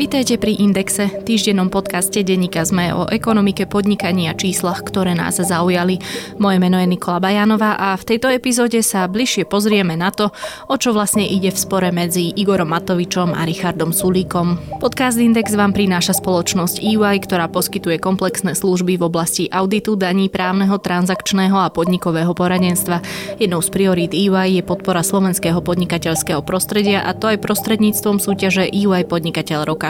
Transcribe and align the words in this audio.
Vítajte 0.00 0.40
pri 0.40 0.56
Indexe, 0.56 1.12
týždennom 1.28 1.68
podcaste 1.68 2.24
denníka 2.24 2.64
ZME 2.64 2.96
o 2.96 3.04
ekonomike, 3.12 3.68
podnikaní 3.68 4.32
a 4.32 4.34
číslach, 4.34 4.80
ktoré 4.80 5.12
nás 5.12 5.36
zaujali. 5.36 6.00
Moje 6.40 6.56
meno 6.56 6.80
je 6.80 6.88
Nikola 6.88 7.20
Bajanová 7.20 7.76
a 7.76 7.92
v 8.00 8.08
tejto 8.08 8.32
epizóde 8.32 8.80
sa 8.80 9.04
bližšie 9.04 9.44
pozrieme 9.44 10.00
na 10.00 10.08
to, 10.08 10.32
o 10.72 10.80
čo 10.80 10.96
vlastne 10.96 11.28
ide 11.28 11.52
v 11.52 11.60
spore 11.60 11.92
medzi 11.92 12.32
Igorom 12.32 12.72
Matovičom 12.72 13.36
a 13.36 13.44
Richardom 13.44 13.92
Sulíkom. 13.92 14.80
Podcast 14.80 15.20
Index 15.20 15.52
vám 15.52 15.76
prináša 15.76 16.16
spoločnosť 16.16 16.80
EY, 16.80 17.20
ktorá 17.20 17.52
poskytuje 17.52 18.00
komplexné 18.00 18.56
služby 18.56 18.96
v 18.96 19.04
oblasti 19.04 19.52
auditu, 19.52 20.00
daní, 20.00 20.32
právneho, 20.32 20.80
transakčného 20.80 21.60
a 21.60 21.68
podnikového 21.68 22.32
poradenstva. 22.32 23.04
Jednou 23.36 23.60
z 23.60 23.68
priorít 23.68 24.16
EY 24.16 24.56
je 24.56 24.62
podpora 24.64 25.04
slovenského 25.04 25.60
podnikateľského 25.60 26.40
prostredia 26.40 27.04
a 27.04 27.12
to 27.12 27.28
aj 27.28 27.44
prostredníctvom 27.44 28.16
súťaže 28.16 28.64
EY 28.64 29.04
Podnikateľ 29.04 29.68
roka 29.68 29.89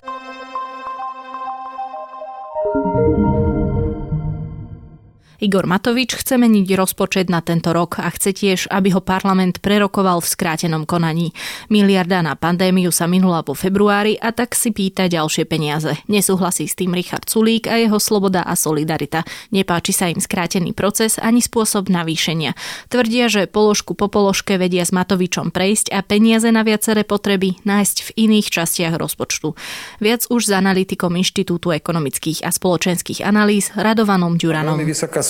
Igor 5.41 5.65
Matovič 5.65 6.21
chce 6.21 6.37
meniť 6.37 6.69
rozpočet 6.77 7.33
na 7.33 7.41
tento 7.41 7.73
rok 7.73 7.97
a 7.97 8.13
chce 8.13 8.29
tiež, 8.29 8.69
aby 8.69 8.93
ho 8.93 9.01
parlament 9.01 9.57
prerokoval 9.57 10.21
v 10.21 10.29
skrátenom 10.29 10.85
konaní. 10.85 11.33
Miliarda 11.65 12.21
na 12.21 12.37
pandémiu 12.37 12.93
sa 12.93 13.09
minula 13.09 13.41
po 13.41 13.57
februári 13.57 14.21
a 14.21 14.29
tak 14.37 14.53
si 14.53 14.69
pýta 14.69 15.09
ďalšie 15.09 15.49
peniaze. 15.49 15.97
Nesúhlasí 16.05 16.69
s 16.69 16.77
tým 16.77 16.93
Richard 16.93 17.25
Sulík 17.25 17.65
a 17.65 17.81
jeho 17.81 17.97
sloboda 17.97 18.45
a 18.45 18.53
solidarita. 18.53 19.25
Nepáči 19.49 19.97
sa 19.97 20.13
im 20.13 20.21
skrátený 20.21 20.77
proces 20.77 21.17
ani 21.17 21.41
spôsob 21.41 21.89
navýšenia. 21.89 22.53
Tvrdia, 22.93 23.25
že 23.25 23.49
položku 23.49 23.97
po 23.97 24.13
položke 24.13 24.61
vedia 24.61 24.85
s 24.85 24.93
Matovičom 24.93 25.49
prejsť 25.49 25.89
a 25.89 26.05
peniaze 26.05 26.53
na 26.53 26.61
viaceré 26.61 27.01
potreby 27.01 27.57
nájsť 27.65 27.97
v 28.13 28.29
iných 28.29 28.61
častiach 28.61 28.93
rozpočtu. 28.93 29.57
Viac 30.05 30.29
už 30.29 30.41
s 30.45 30.53
analytikom 30.53 31.17
Inštitútu 31.17 31.73
ekonomických 31.73 32.45
a 32.45 32.53
spoločenských 32.53 33.25
analýz 33.25 33.73
Radovanom 33.73 34.37
Ďuranom 34.37 34.77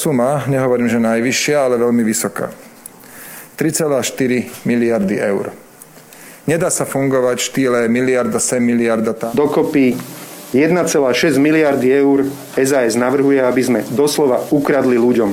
suma, 0.01 0.49
nehovorím, 0.49 0.89
že 0.89 0.97
najvyššia, 0.97 1.57
ale 1.61 1.77
veľmi 1.77 2.01
vysoká. 2.01 2.49
3,4 3.61 4.65
miliardy 4.65 5.21
eur. 5.21 5.53
Nedá 6.49 6.73
sa 6.73 6.89
fungovať 6.89 7.37
štýle 7.37 7.85
miliarda 7.85 8.41
sem, 8.41 8.65
miliarda 8.65 9.13
tam. 9.13 9.37
Dokopy 9.37 9.93
1,6 10.57 11.37
miliardy 11.37 11.93
eur 11.93 12.25
SAS 12.57 12.97
navrhuje, 12.97 13.37
aby 13.37 13.61
sme 13.61 13.79
doslova 13.93 14.41
ukradli 14.49 14.97
ľuďom. 14.97 15.29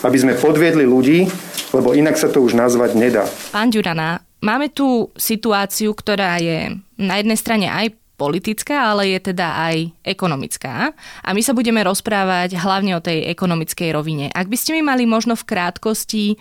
Aby 0.00 0.16
sme 0.16 0.32
podviedli 0.40 0.88
ľudí, 0.88 1.28
lebo 1.76 1.92
inak 1.92 2.16
sa 2.16 2.32
to 2.32 2.40
už 2.40 2.56
nazvať 2.56 2.96
nedá. 2.96 3.28
Pán 3.52 3.68
Ďurana, 3.68 4.24
máme 4.40 4.72
tu 4.72 5.12
situáciu, 5.12 5.92
ktorá 5.92 6.40
je 6.40 6.80
na 6.96 7.20
jednej 7.20 7.36
strane 7.36 7.68
aj 7.68 7.92
politická, 8.14 8.94
ale 8.94 9.14
je 9.14 9.34
teda 9.34 9.58
aj 9.70 9.90
ekonomická. 10.06 10.94
A 11.22 11.28
my 11.34 11.42
sa 11.42 11.52
budeme 11.54 11.82
rozprávať 11.82 12.54
hlavne 12.58 12.94
o 12.94 13.04
tej 13.04 13.26
ekonomickej 13.34 13.90
rovine. 13.90 14.26
Ak 14.30 14.46
by 14.46 14.56
ste 14.58 14.74
mi 14.78 14.82
mali 14.86 15.04
možno 15.04 15.34
v 15.34 15.46
krátkosti 15.46 16.38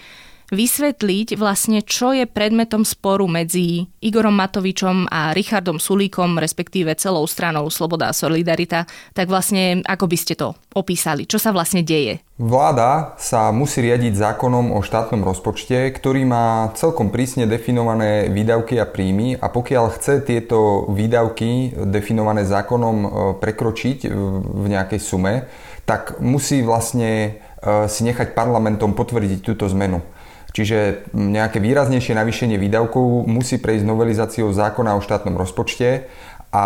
vysvetliť 0.53 1.35
vlastne, 1.35 1.81
čo 1.81 2.13
je 2.13 2.29
predmetom 2.29 2.85
sporu 2.85 3.25
medzi 3.25 3.89
Igorom 3.99 4.37
Matovičom 4.37 5.09
a 5.09 5.33
Richardom 5.33 5.81
Sulíkom, 5.81 6.37
respektíve 6.37 6.93
celou 6.95 7.25
stranou 7.25 7.67
Sloboda 7.73 8.13
a 8.13 8.15
Solidarita, 8.15 8.85
tak 9.17 9.27
vlastne 9.27 9.81
ako 9.83 10.05
by 10.05 10.17
ste 10.17 10.37
to 10.37 10.53
opísali? 10.77 11.25
Čo 11.25 11.41
sa 11.41 11.49
vlastne 11.49 11.81
deje? 11.81 12.21
Vláda 12.37 13.13
sa 13.21 13.53
musí 13.53 13.81
riadiť 13.85 14.17
zákonom 14.17 14.73
o 14.73 14.81
štátnom 14.81 15.21
rozpočte, 15.21 15.93
ktorý 15.93 16.25
má 16.25 16.73
celkom 16.73 17.13
prísne 17.13 17.45
definované 17.45 18.25
výdavky 18.29 18.81
a 18.81 18.89
príjmy 18.89 19.37
a 19.37 19.53
pokiaľ 19.53 19.93
chce 19.93 20.25
tieto 20.25 20.89
výdavky 20.89 21.77
definované 21.85 22.41
zákonom 22.45 22.97
e, 22.97 23.07
prekročiť 23.37 24.09
v 24.09 24.65
nejakej 24.65 24.97
sume, 24.97 25.45
tak 25.85 26.17
musí 26.19 26.65
vlastne 26.65 27.37
e, 27.61 27.85
si 27.85 28.01
nechať 28.01 28.33
parlamentom 28.33 28.97
potvrdiť 28.97 29.39
túto 29.45 29.69
zmenu. 29.69 30.01
Čiže 30.53 31.09
nejaké 31.17 31.57
výraznejšie 31.57 32.13
navýšenie 32.13 32.61
výdavkov 32.61 33.25
musí 33.25 33.57
prejsť 33.57 33.89
novelizáciou 33.89 34.53
zákona 34.53 34.93
o 34.93 35.01
štátnom 35.01 35.33
rozpočte 35.33 36.05
a 36.53 36.65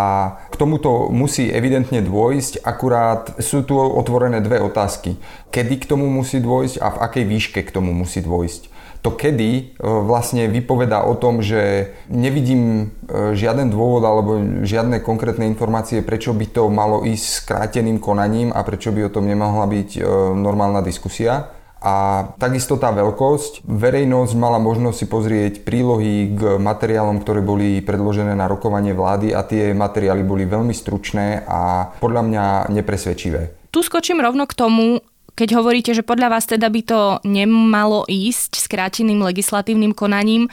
k 0.52 0.56
tomuto 0.60 1.08
musí 1.08 1.48
evidentne 1.48 2.04
dôjsť, 2.04 2.60
akurát 2.68 3.40
sú 3.40 3.64
tu 3.64 3.80
otvorené 3.80 4.44
dve 4.44 4.60
otázky. 4.60 5.16
Kedy 5.48 5.88
k 5.88 5.90
tomu 5.96 6.12
musí 6.12 6.44
dôjsť 6.44 6.76
a 6.84 6.88
v 6.92 6.98
akej 7.00 7.26
výške 7.32 7.60
k 7.64 7.72
tomu 7.72 7.96
musí 7.96 8.20
dôjsť. 8.20 8.76
To 9.08 9.16
kedy 9.16 9.50
e, 9.56 9.64
vlastne 9.80 10.52
vypovedá 10.52 11.08
o 11.08 11.16
tom, 11.16 11.40
že 11.40 11.94
nevidím 12.12 12.92
e, 13.08 13.40
žiaden 13.40 13.72
dôvod 13.72 14.04
alebo 14.04 14.36
žiadne 14.68 15.00
konkrétne 15.00 15.48
informácie, 15.48 16.04
prečo 16.04 16.36
by 16.36 16.44
to 16.52 16.68
malo 16.68 17.08
ísť 17.08 17.48
skráteným 17.48 18.04
konaním 18.04 18.52
a 18.52 18.60
prečo 18.68 18.92
by 18.92 19.08
o 19.08 19.14
tom 19.14 19.24
nemohla 19.24 19.64
byť 19.64 19.90
e, 19.96 20.02
normálna 20.36 20.84
diskusia. 20.84 21.56
A 21.82 22.28
takisto 22.42 22.76
tá 22.82 22.90
veľkosť. 22.90 23.66
Verejnosť 23.66 24.34
mala 24.34 24.58
možnosť 24.58 24.98
si 24.98 25.06
pozrieť 25.06 25.54
prílohy 25.62 26.34
k 26.34 26.42
materiálom, 26.58 27.22
ktoré 27.22 27.46
boli 27.46 27.80
predložené 27.86 28.34
na 28.34 28.50
rokovanie 28.50 28.98
vlády 28.98 29.34
a 29.34 29.46
tie 29.46 29.72
materiály 29.78 30.26
boli 30.26 30.50
veľmi 30.50 30.74
stručné 30.74 31.46
a 31.46 31.94
podľa 32.02 32.22
mňa 32.26 32.46
nepresvedčivé. 32.74 33.70
Tu 33.70 33.86
skočím 33.86 34.24
rovno 34.24 34.50
k 34.50 34.58
tomu, 34.58 35.06
keď 35.38 35.62
hovoríte, 35.62 35.94
že 35.94 36.02
podľa 36.02 36.34
vás 36.34 36.50
teda 36.50 36.66
by 36.66 36.82
to 36.82 37.02
nemalo 37.22 38.10
ísť 38.10 38.58
skráteným 38.58 39.22
legislatívnym 39.22 39.94
konaním, 39.94 40.50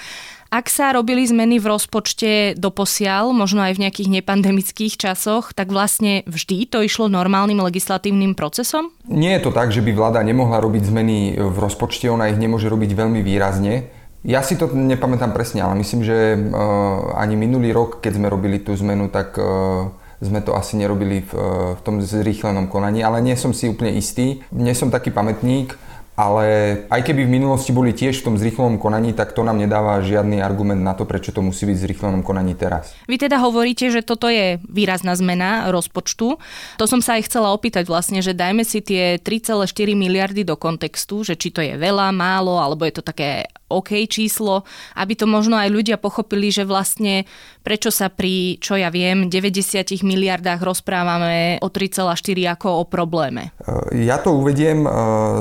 ak 0.55 0.71
sa 0.71 0.95
robili 0.95 1.27
zmeny 1.27 1.59
v 1.59 1.67
rozpočte 1.67 2.55
doposiaľ, 2.55 3.35
možno 3.35 3.67
aj 3.67 3.75
v 3.75 3.83
nejakých 3.83 4.23
nepandemických 4.23 4.95
časoch, 4.95 5.51
tak 5.51 5.75
vlastne 5.75 6.23
vždy 6.31 6.71
to 6.71 6.79
išlo 6.87 7.11
normálnym 7.11 7.59
legislatívnym 7.59 8.39
procesom? 8.39 8.95
Nie 9.11 9.43
je 9.43 9.51
to 9.51 9.51
tak, 9.51 9.75
že 9.75 9.83
by 9.83 9.91
vláda 9.91 10.23
nemohla 10.23 10.63
robiť 10.63 10.87
zmeny 10.87 11.35
v 11.35 11.57
rozpočte, 11.59 12.07
ona 12.07 12.31
ich 12.31 12.39
nemôže 12.39 12.71
robiť 12.71 12.95
veľmi 12.95 13.19
výrazne. 13.27 13.91
Ja 14.23 14.47
si 14.47 14.55
to 14.55 14.71
nepamätám 14.71 15.35
presne, 15.35 15.67
ale 15.67 15.75
myslím, 15.83 16.07
že 16.07 16.39
uh, 16.39 17.19
ani 17.19 17.35
minulý 17.35 17.75
rok, 17.75 17.99
keď 17.99 18.23
sme 18.23 18.31
robili 18.31 18.63
tú 18.63 18.79
zmenu, 18.79 19.11
tak 19.11 19.35
uh, 19.37 19.91
sme 20.23 20.39
to 20.39 20.55
asi 20.55 20.79
nerobili 20.79 21.27
v, 21.27 21.31
uh, 21.35 21.43
v 21.77 21.81
tom 21.83 21.99
zrýchlenom 21.99 22.71
konaní, 22.71 23.03
ale 23.03 23.21
nie 23.21 23.35
som 23.35 23.51
si 23.51 23.67
úplne 23.67 23.93
istý. 23.99 24.41
Nie 24.55 24.73
som 24.73 24.89
taký 24.89 25.11
pamätník, 25.11 25.77
ale 26.15 26.47
aj 26.87 27.01
keby 27.03 27.27
v 27.27 27.35
minulosti 27.43 27.75
boli 27.75 27.91
tiež 27.91 28.23
v 28.23 28.27
tom 28.31 28.37
zrýchlenom 28.39 28.79
konaní, 28.79 29.11
tak 29.19 29.35
to 29.35 29.43
nám 29.43 29.59
nedáva 29.59 29.99
žiadny 29.99 30.39
argument 30.39 30.79
na 30.79 30.95
to, 30.95 31.03
prečo 31.03 31.35
to 31.35 31.43
musí 31.43 31.67
byť 31.67 31.77
v 31.77 31.85
zrýchlenom 31.91 32.23
konaní 32.23 32.55
teraz. 32.55 32.95
Vy 33.11 33.19
teda 33.19 33.43
hovoríte, 33.43 33.91
že 33.91 34.07
toto 34.07 34.31
je 34.31 34.63
výrazná 34.71 35.19
zmena 35.19 35.75
rozpočtu. 35.75 36.39
To 36.79 36.85
som 36.87 37.03
sa 37.03 37.19
aj 37.19 37.27
chcela 37.27 37.51
opýtať 37.51 37.91
vlastne, 37.91 38.23
že 38.23 38.31
dajme 38.31 38.63
si 38.63 38.79
tie 38.79 39.19
3,4 39.19 39.67
miliardy 39.99 40.47
do 40.47 40.55
kontextu, 40.55 41.27
že 41.27 41.35
či 41.35 41.51
to 41.51 41.59
je 41.59 41.75
veľa, 41.75 42.15
málo, 42.15 42.63
alebo 42.63 42.87
je 42.87 42.95
to 42.95 43.03
také 43.03 43.51
OK 43.67 44.07
číslo, 44.07 44.63
aby 44.95 45.19
to 45.19 45.27
možno 45.27 45.59
aj 45.59 45.67
ľudia 45.67 45.99
pochopili, 45.99 46.55
že 46.55 46.63
vlastne 46.63 47.27
prečo 47.65 47.89
sa 47.89 48.13
pri, 48.13 48.61
čo 48.61 48.77
ja 48.77 48.93
viem, 48.93 49.33
90 49.33 50.05
miliardách 50.05 50.61
rozprávame 50.61 51.57
o 51.65 51.73
3,4 51.73 52.13
ako 52.53 52.69
o 52.69 52.85
probléme. 52.85 53.57
Ja 53.97 54.21
to 54.21 54.37
uvediem 54.37 54.85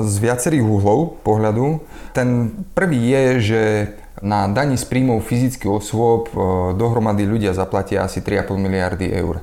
z 0.08 0.14
viacerých 0.24 0.54
viacerých 0.54 0.66
uhlov 0.66 1.24
pohľadu. 1.26 1.82
Ten 2.14 2.52
prvý 2.74 3.10
je, 3.10 3.24
že 3.40 3.62
na 4.22 4.46
daní 4.46 4.78
z 4.78 4.86
príjmov 4.86 5.26
fyzických 5.26 5.68
osôb 5.68 6.30
e, 6.30 6.34
dohromady 6.78 7.26
ľudia 7.26 7.52
zaplatia 7.52 8.06
asi 8.06 8.22
3,5 8.22 8.56
miliardy 8.56 9.10
eur. 9.10 9.42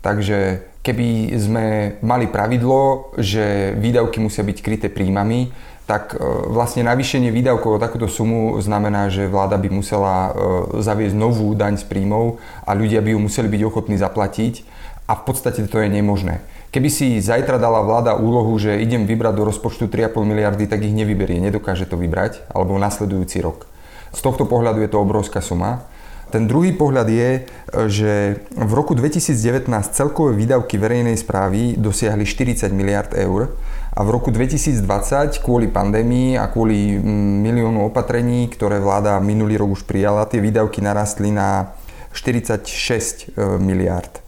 Takže 0.00 0.62
keby 0.84 1.34
sme 1.34 1.64
mali 2.04 2.28
pravidlo, 2.30 3.12
že 3.18 3.74
výdavky 3.74 4.20
musia 4.22 4.46
byť 4.46 4.58
kryté 4.60 4.86
príjmami, 4.92 5.50
tak 5.84 6.16
e, 6.16 6.20
vlastne 6.48 6.84
navýšenie 6.88 7.28
výdavkov 7.28 7.76
o 7.76 7.82
takúto 7.82 8.08
sumu 8.08 8.56
znamená, 8.60 9.12
že 9.12 9.28
vláda 9.28 9.60
by 9.60 9.68
musela 9.68 10.14
e, 10.16 10.30
zaviesť 10.80 11.16
novú 11.16 11.52
daň 11.52 11.76
z 11.76 11.84
príjmov 11.84 12.40
a 12.64 12.72
ľudia 12.72 13.04
by 13.04 13.12
ju 13.12 13.18
museli 13.20 13.48
byť 13.52 13.62
ochotní 13.68 13.96
zaplatiť 14.00 14.64
a 15.04 15.12
v 15.12 15.22
podstate 15.28 15.60
to 15.68 15.76
je 15.84 15.88
nemožné. 15.92 16.40
Keby 16.72 16.90
si 16.90 17.22
zajtra 17.22 17.60
dala 17.60 17.86
vláda 17.86 18.18
úlohu, 18.18 18.50
že 18.58 18.80
idem 18.82 19.06
vybrať 19.06 19.34
do 19.38 19.46
rozpočtu 19.46 19.86
3,5 19.86 20.26
miliardy, 20.26 20.66
tak 20.66 20.82
ich 20.82 20.96
nevyberie, 20.96 21.38
nedokáže 21.38 21.86
to 21.86 21.94
vybrať, 21.94 22.42
alebo 22.50 22.74
nasledujúci 22.80 23.38
rok. 23.44 23.68
Z 24.10 24.24
tohto 24.24 24.48
pohľadu 24.48 24.82
je 24.82 24.90
to 24.90 24.98
obrovská 24.98 25.38
suma. 25.38 25.86
Ten 26.34 26.50
druhý 26.50 26.74
pohľad 26.74 27.06
je, 27.06 27.30
že 27.86 28.42
v 28.58 28.72
roku 28.74 28.98
2019 28.98 29.70
celkové 29.94 30.34
výdavky 30.34 30.74
verejnej 30.74 31.14
správy 31.14 31.78
dosiahli 31.78 32.26
40 32.26 32.74
miliard 32.74 33.14
eur 33.14 33.54
a 33.94 34.02
v 34.02 34.10
roku 34.10 34.34
2020 34.34 35.38
kvôli 35.38 35.70
pandémii 35.70 36.34
a 36.34 36.50
kvôli 36.50 36.98
mm, 36.98 37.46
miliónu 37.46 37.86
opatrení, 37.86 38.50
ktoré 38.50 38.82
vláda 38.82 39.22
minulý 39.22 39.54
rok 39.54 39.78
už 39.78 39.86
prijala, 39.86 40.26
tie 40.26 40.42
výdavky 40.42 40.82
narastli 40.82 41.30
na 41.30 41.78
46 42.10 42.58
e, 42.58 43.58
miliard. 43.62 44.18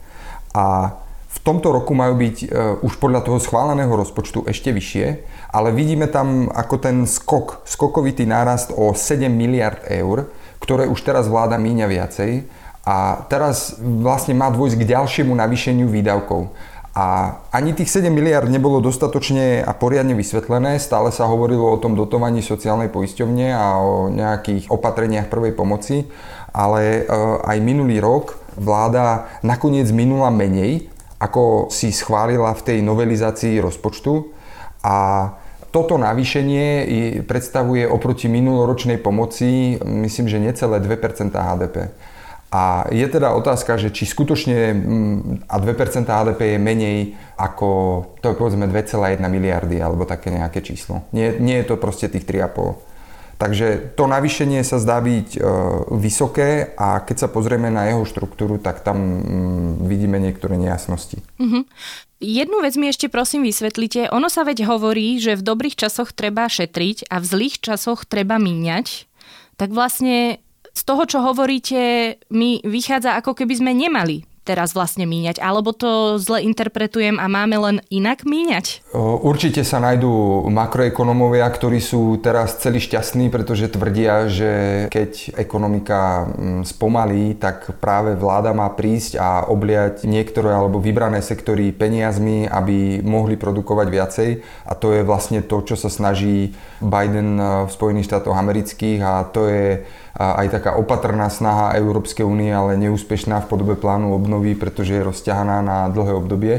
A 0.55 0.95
v 1.27 1.37
tomto 1.43 1.75
roku 1.75 1.91
majú 1.91 2.15
byť 2.15 2.37
e, 2.43 2.47
už 2.79 2.95
podľa 2.95 3.27
toho 3.27 3.43
schváleného 3.43 3.91
rozpočtu 3.91 4.47
ešte 4.47 4.71
vyššie, 4.71 5.05
ale 5.51 5.75
vidíme 5.75 6.07
tam 6.07 6.47
ako 6.47 6.75
ten 6.79 7.03
skok, 7.03 7.67
skokovitý 7.67 8.23
nárast 8.23 8.71
o 8.71 8.95
7 8.95 9.27
miliard 9.27 9.83
eur, 9.91 10.31
ktoré 10.63 10.87
už 10.87 11.03
teraz 11.03 11.27
vláda 11.27 11.59
míňa 11.59 11.91
viacej 11.91 12.47
a 12.87 13.27
teraz 13.27 13.75
vlastne 13.83 14.31
má 14.31 14.47
dôjsť 14.47 14.79
k 14.79 14.89
ďalšiemu 14.95 15.35
navýšeniu 15.35 15.91
výdavkov. 15.91 16.55
A 16.97 17.29
ani 17.53 17.77
tých 17.77 17.93
7 17.93 18.09
miliard 18.09 18.49
nebolo 18.49 18.81
dostatočne 18.81 19.61
a 19.61 19.69
poriadne 19.77 20.17
vysvetlené. 20.17 20.81
Stále 20.81 21.13
sa 21.13 21.29
hovorilo 21.29 21.69
o 21.69 21.77
tom 21.77 21.93
dotovaní 21.93 22.41
sociálnej 22.41 22.89
poisťovne 22.89 23.53
a 23.53 23.77
o 23.77 24.09
nejakých 24.09 24.73
opatreniach 24.73 25.29
prvej 25.29 25.53
pomoci. 25.53 26.09
Ale 26.57 27.05
e, 27.05 27.13
aj 27.45 27.57
minulý 27.61 28.01
rok 28.01 28.41
vláda 28.57 29.29
nakoniec 29.45 29.85
minula 29.93 30.33
menej, 30.33 30.89
ako 31.21 31.69
si 31.69 31.93
schválila 31.93 32.49
v 32.57 32.65
tej 32.65 32.77
novelizácii 32.81 33.61
rozpočtu. 33.61 34.33
A 34.81 34.97
toto 35.69 36.01
navýšenie 36.01 36.89
predstavuje 37.29 37.85
oproti 37.85 38.25
minuloročnej 38.25 38.97
pomoci, 38.97 39.77
myslím, 39.85 40.25
že 40.25 40.41
necelé 40.41 40.81
2% 40.81 41.29
HDP. 41.29 41.93
A 42.47 42.87
je 42.95 43.03
teda 43.11 43.35
otázka, 43.35 43.75
že 43.75 43.91
či 43.91 44.07
skutočne 44.07 44.71
mm, 44.71 45.51
a 45.51 45.55
2% 45.59 46.07
HDP 46.07 46.55
je 46.55 46.59
menej 46.59 46.97
ako 47.37 47.67
to 48.17 48.33
je 48.33 48.35
povedzme 48.35 48.65
2,1 48.65 49.21
miliardy 49.29 49.77
alebo 49.77 50.09
také 50.09 50.33
nejaké 50.33 50.65
číslo. 50.65 51.05
Nie, 51.13 51.37
nie 51.37 51.61
je 51.61 51.69
to 51.69 51.75
proste 51.77 52.09
tých 52.09 52.25
3,5. 52.25 52.87
Takže 53.37 53.93
to 53.93 54.09
navýšenie 54.09 54.65
sa 54.65 54.81
zdá 54.81 54.97
byť 54.97 55.37
e, 55.37 55.39
vysoké 55.93 56.73
a 56.73 57.05
keď 57.05 57.15
sa 57.21 57.27
pozrieme 57.29 57.69
na 57.69 57.85
jeho 57.85 58.01
štruktúru, 58.01 58.57
tak 58.57 58.81
tam 58.81 58.97
mm, 58.97 59.85
vidíme 59.85 60.17
niektoré 60.17 60.57
nejasnosti. 60.57 61.21
Mm-hmm. 61.37 61.63
Jednu 62.17 62.57
vec 62.65 62.73
mi 62.81 62.89
ešte 62.89 63.13
prosím 63.13 63.45
vysvetlite. 63.45 64.09
Ono 64.09 64.25
sa 64.25 64.41
veď 64.41 64.65
hovorí, 64.65 65.21
že 65.21 65.37
v 65.37 65.45
dobrých 65.45 65.77
časoch 65.77 66.17
treba 66.17 66.49
šetriť 66.49 67.13
a 67.13 67.21
v 67.21 67.25
zlých 67.29 67.61
časoch 67.61 68.09
treba 68.09 68.41
míňať. 68.41 69.05
Tak 69.61 69.69
vlastne 69.69 70.41
z 70.77 70.81
toho, 70.85 71.09
čo 71.09 71.25
hovoríte, 71.25 71.81
mi 72.29 72.61
vychádza, 72.61 73.17
ako 73.17 73.33
keby 73.33 73.53
sme 73.57 73.73
nemali 73.73 74.29
teraz 74.47 74.71
vlastne 74.71 75.03
míňať? 75.03 75.43
Alebo 75.43 75.75
to 75.75 76.15
zle 76.23 76.39
interpretujem 76.39 77.19
a 77.19 77.27
máme 77.27 77.59
len 77.59 77.77
inak 77.91 78.23
míňať? 78.23 78.95
Určite 78.95 79.67
sa 79.67 79.83
nájdú 79.83 80.47
makroekonomovia, 80.47 81.43
ktorí 81.51 81.83
sú 81.83 82.15
teraz 82.23 82.55
celý 82.63 82.79
šťastní, 82.79 83.27
pretože 83.27 83.67
tvrdia, 83.67 84.31
že 84.31 84.51
keď 84.87 85.35
ekonomika 85.35 86.23
mm, 86.23 86.63
spomalí, 86.63 87.35
tak 87.35 87.75
práve 87.83 88.15
vláda 88.15 88.55
má 88.55 88.71
prísť 88.71 89.19
a 89.19 89.43
obliať 89.51 90.07
niektoré 90.07 90.55
alebo 90.55 90.79
vybrané 90.79 91.19
sektory 91.19 91.75
peniazmi, 91.75 92.47
aby 92.47 93.03
mohli 93.03 93.35
produkovať 93.35 93.87
viacej. 93.91 94.29
A 94.63 94.73
to 94.79 94.95
je 94.95 95.03
vlastne 95.03 95.43
to, 95.43 95.59
čo 95.67 95.75
sa 95.75 95.91
snaží 95.91 96.55
Biden 96.79 97.35
v 97.67 97.67
Spojených 97.67 98.07
štátoch 98.07 98.39
amerických 98.39 98.99
a 99.03 99.27
to 99.27 99.51
je 99.51 99.83
aj 100.17 100.49
taká 100.49 100.73
opatrná 100.73 101.29
snaha 101.29 101.77
Európskej 101.77 102.25
únie, 102.25 102.49
ale 102.49 102.73
neúspešná 102.81 103.45
v 103.45 103.49
podobe 103.53 103.77
plánu 103.77 104.17
obnovy, 104.17 104.57
pretože 104.57 104.97
je 104.97 105.05
rozťahaná 105.05 105.61
na 105.61 105.77
dlhé 105.93 106.13
obdobie. 106.17 106.55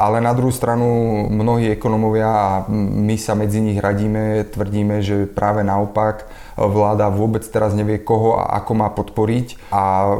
Ale 0.00 0.24
na 0.24 0.32
druhú 0.32 0.48
stranu 0.48 0.88
mnohí 1.28 1.68
ekonomovia 1.68 2.28
a 2.28 2.48
my 2.72 3.16
sa 3.20 3.36
medzi 3.36 3.60
nich 3.60 3.76
radíme, 3.76 4.48
tvrdíme, 4.48 5.04
že 5.04 5.28
práve 5.28 5.60
naopak 5.60 6.24
vláda 6.56 7.12
vôbec 7.12 7.44
teraz 7.44 7.76
nevie, 7.76 8.00
koho 8.00 8.40
a 8.40 8.56
ako 8.64 8.72
má 8.72 8.88
podporiť 8.88 9.68
a 9.68 10.16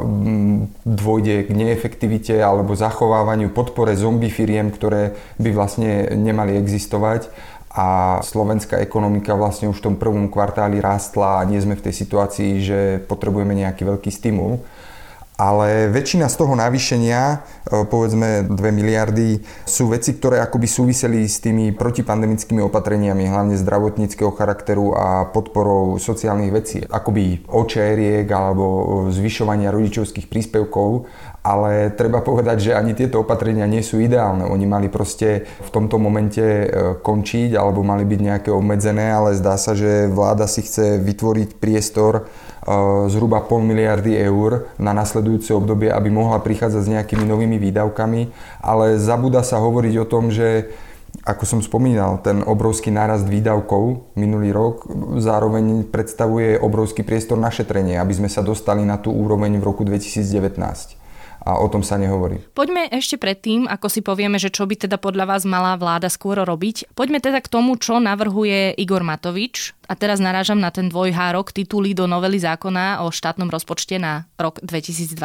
dôjde 0.85 1.49
k 1.49 1.51
neefektivite 1.57 2.37
alebo 2.45 2.77
zachovávaniu 2.77 3.49
podpore 3.49 3.97
zombie 3.97 4.29
firiem, 4.29 4.69
ktoré 4.69 5.17
by 5.41 5.49
vlastne 5.57 6.13
nemali 6.13 6.61
existovať 6.61 7.33
a 7.79 8.19
slovenská 8.27 8.83
ekonomika 8.83 9.39
vlastne 9.39 9.71
už 9.71 9.79
v 9.79 9.87
tom 9.87 9.95
prvom 9.95 10.27
kvartáli 10.27 10.83
rástla 10.83 11.39
a 11.39 11.47
nie 11.47 11.63
sme 11.63 11.79
v 11.79 11.87
tej 11.87 11.95
situácii, 11.95 12.51
že 12.59 12.79
potrebujeme 13.07 13.55
nejaký 13.55 13.87
veľký 13.87 14.11
stimul. 14.11 14.59
Ale 15.39 15.87
väčšina 15.95 16.27
z 16.27 16.35
toho 16.35 16.59
navýšenia, 16.59 17.23
e, 17.31 17.37
povedzme 17.87 18.51
2 18.51 18.59
miliardy, 18.75 19.39
sú 19.63 19.87
veci, 19.87 20.19
ktoré 20.19 20.43
akoby 20.43 20.67
súviseli 20.67 21.31
s 21.31 21.39
tými 21.39 21.71
protipandemickými 21.79 22.59
opatreniami, 22.67 23.31
hlavne 23.31 23.55
zdravotníckého 23.55 24.35
charakteru 24.35 24.99
a 24.99 25.31
podporou 25.31 25.95
sociálnych 26.03 26.51
vecí, 26.51 26.83
akoby 26.83 27.47
očériek 27.55 28.27
alebo 28.27 29.07
zvyšovania 29.15 29.71
rodičovských 29.71 30.27
príspevkov 30.27 31.07
ale 31.43 31.95
treba 31.95 32.19
povedať, 32.21 32.71
že 32.71 32.73
ani 32.75 32.93
tieto 32.93 33.23
opatrenia 33.23 33.65
nie 33.71 33.81
sú 33.81 34.03
ideálne. 34.03 34.45
Oni 34.45 34.67
mali 34.67 34.91
proste 34.91 35.47
v 35.63 35.71
tomto 35.71 35.97
momente 35.97 36.43
e, 36.43 36.67
končiť 36.99 37.55
alebo 37.55 37.87
mali 37.87 38.03
byť 38.03 38.21
nejaké 38.21 38.51
obmedzené, 38.51 39.15
ale 39.15 39.39
zdá 39.39 39.55
sa, 39.55 39.73
že 39.79 40.11
vláda 40.11 40.51
si 40.51 40.67
chce 40.67 40.99
vytvoriť 40.99 41.63
priestor 41.63 42.13
e, 42.15 42.23
zhruba 43.09 43.41
pol 43.47 43.63
miliardy 43.63 44.19
eur 44.19 44.69
na 44.83 44.91
nasledujúce 44.91 45.55
obdobie, 45.55 45.89
aby 45.89 46.11
mohla 46.11 46.43
prichádzať 46.43 46.83
s 46.85 46.93
nejakými 46.93 47.25
novými 47.25 47.57
výdavkami, 47.57 48.29
ale 48.61 48.99
zabúda 48.99 49.47
sa 49.47 49.63
hovoriť 49.63 49.95
o 50.03 50.07
tom, 50.11 50.35
že 50.35 50.69
ako 51.25 51.45
som 51.49 51.61
spomínal, 51.65 52.21
ten 52.21 52.45
obrovský 52.45 52.93
nárast 52.93 53.25
výdavkov 53.25 54.13
minulý 54.17 54.53
rok 54.53 54.85
zároveň 55.17 55.89
predstavuje 55.89 56.61
obrovský 56.61 57.05
priestor 57.05 57.41
na 57.41 57.49
šetrenie, 57.49 57.97
aby 57.97 58.13
sme 58.13 58.29
sa 58.29 58.45
dostali 58.45 58.85
na 58.85 59.01
tú 59.01 59.13
úroveň 59.13 59.57
v 59.57 59.65
roku 59.65 59.89
2019 59.89 61.08
a 61.49 61.57
o 61.57 61.67
tom 61.73 61.81
sa 61.81 61.97
nehovorí. 61.97 62.45
Poďme 62.53 62.93
ešte 62.93 63.17
predtým, 63.17 63.65
ako 63.65 63.89
si 63.89 64.05
povieme, 64.05 64.37
že 64.37 64.53
čo 64.53 64.69
by 64.69 64.85
teda 64.85 65.01
podľa 65.01 65.25
vás 65.25 65.49
mala 65.49 65.73
vláda 65.81 66.13
skôr 66.13 66.37
robiť. 66.37 66.93
Poďme 66.93 67.25
teda 67.25 67.41
k 67.41 67.49
tomu, 67.49 67.81
čo 67.81 67.97
navrhuje 67.97 68.77
Igor 68.77 69.01
Matovič, 69.01 69.78
a 69.89 69.97
teraz 69.97 70.21
narážam 70.21 70.61
na 70.61 70.69
ten 70.69 70.93
dvojhárok 70.93 71.51
tituly 71.57 71.97
do 71.97 72.05
novely 72.05 72.37
zákona 72.37 73.01
o 73.03 73.09
štátnom 73.09 73.49
rozpočte 73.49 73.97
na 73.97 74.29
rok 74.37 74.61
2021, 74.61 75.17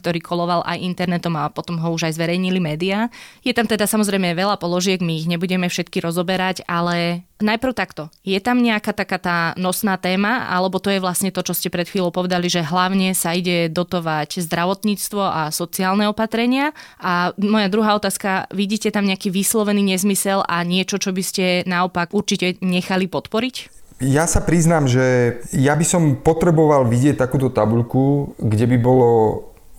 ktorý 0.00 0.24
koloval 0.24 0.64
aj 0.64 0.80
internetom 0.80 1.36
a 1.36 1.52
potom 1.52 1.76
ho 1.76 1.92
už 1.92 2.08
aj 2.08 2.16
zverejnili 2.16 2.56
médiá. 2.56 3.12
Je 3.44 3.52
tam 3.52 3.68
teda 3.68 3.84
samozrejme 3.84 4.32
veľa 4.32 4.56
položiek, 4.56 5.04
my 5.04 5.20
ich 5.20 5.28
nebudeme 5.28 5.68
všetky 5.68 6.00
rozoberať, 6.00 6.64
ale 6.64 7.28
najprv 7.44 7.76
takto. 7.76 8.08
Je 8.24 8.40
tam 8.40 8.64
nejaká 8.64 8.96
taká 8.96 9.20
tá 9.20 9.38
nosná 9.60 10.00
téma, 10.00 10.48
alebo 10.48 10.80
to 10.80 10.88
je 10.88 11.02
vlastne 11.04 11.28
to, 11.28 11.44
čo 11.44 11.52
ste 11.52 11.68
pred 11.68 11.84
chvíľou 11.84 12.08
povedali, 12.08 12.48
že 12.48 12.64
hlavne 12.64 13.12
sa 13.12 13.36
ide 13.36 13.68
dotovať 13.68 14.40
zdravotníctvo 14.40 15.20
a 15.20 15.42
sociálne 15.52 16.08
opatrenia. 16.08 16.72
A 16.96 17.36
moja 17.36 17.68
druhá 17.68 17.92
otázka, 17.92 18.48
vidíte 18.48 18.88
tam 18.88 19.04
nejaký 19.04 19.28
vyslovený 19.28 19.84
nezmysel 19.84 20.40
a 20.48 20.64
niečo, 20.64 20.96
čo 20.96 21.12
by 21.12 21.20
ste 21.20 21.44
naopak 21.68 22.16
určite 22.16 22.56
nechali 22.64 23.04
podporiť? 23.12 23.75
Ja 23.96 24.28
sa 24.28 24.44
priznám, 24.44 24.84
že 24.84 25.40
ja 25.56 25.72
by 25.72 25.84
som 25.88 26.02
potreboval 26.20 26.84
vidieť 26.84 27.16
takúto 27.16 27.48
tabuľku, 27.48 28.36
kde 28.36 28.68
by 28.68 28.76
bolo 28.76 29.08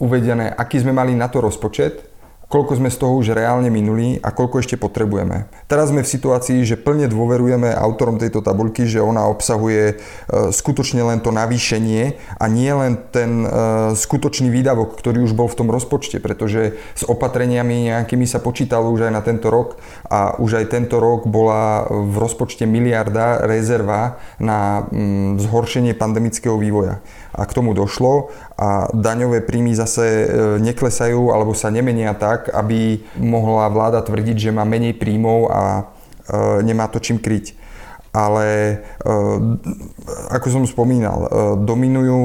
uvedené, 0.02 0.50
aký 0.50 0.82
sme 0.82 0.90
mali 0.90 1.14
na 1.14 1.30
to 1.30 1.38
rozpočet, 1.38 2.02
koľko 2.48 2.80
sme 2.80 2.88
z 2.88 2.98
toho 3.04 3.20
už 3.20 3.36
reálne 3.36 3.68
minuli 3.68 4.24
a 4.24 4.32
koľko 4.32 4.64
ešte 4.64 4.80
potrebujeme. 4.80 5.52
Teraz 5.68 5.92
sme 5.92 6.04
v 6.04 6.12
situácii, 6.16 6.64
že 6.64 6.80
plne 6.80 7.12
dôverujeme 7.12 7.76
autorom 7.76 8.16
tejto 8.16 8.40
tabulky, 8.40 8.88
že 8.88 9.04
ona 9.04 9.28
obsahuje 9.28 9.84
e, 9.92 9.96
skutočne 10.56 11.04
len 11.04 11.20
to 11.20 11.36
navýšenie 11.36 12.16
a 12.40 12.46
nie 12.48 12.72
len 12.72 12.96
ten 13.12 13.44
e, 13.44 13.48
skutočný 14.00 14.48
výdavok, 14.48 14.96
ktorý 14.96 15.28
už 15.28 15.36
bol 15.36 15.52
v 15.52 15.60
tom 15.60 15.68
rozpočte, 15.68 16.24
pretože 16.24 16.80
s 16.96 17.04
opatreniami 17.04 17.92
nejakými 17.92 18.24
sa 18.24 18.40
počítalo 18.40 18.96
už 18.96 19.12
aj 19.12 19.14
na 19.14 19.22
tento 19.22 19.52
rok 19.52 19.76
a 20.08 20.40
už 20.40 20.64
aj 20.64 20.66
tento 20.72 21.04
rok 21.04 21.28
bola 21.28 21.84
v 21.92 22.16
rozpočte 22.16 22.64
miliarda 22.64 23.44
rezerva 23.44 24.24
na 24.40 24.88
mm, 24.88 25.44
zhoršenie 25.44 25.92
pandemického 26.00 26.56
vývoja 26.56 27.04
a 27.38 27.46
k 27.46 27.54
tomu 27.54 27.78
došlo 27.78 28.34
a 28.58 28.90
daňové 28.90 29.46
príjmy 29.46 29.78
zase 29.78 30.06
e, 30.06 30.28
neklesajú 30.58 31.30
alebo 31.30 31.54
sa 31.54 31.70
nemenia 31.70 32.18
tak, 32.18 32.50
aby 32.50 33.06
mohla 33.22 33.70
vláda 33.70 34.02
tvrdiť, 34.02 34.50
že 34.50 34.56
má 34.56 34.66
menej 34.66 34.98
príjmov 34.98 35.54
a 35.54 35.64
e, 35.78 35.82
nemá 36.66 36.90
to 36.90 36.98
čím 36.98 37.22
kryť. 37.22 37.70
Ale 38.18 38.48
e, 38.50 38.76
ako 40.34 40.48
som 40.50 40.64
spomínal, 40.66 41.30
dominujú 41.62 42.24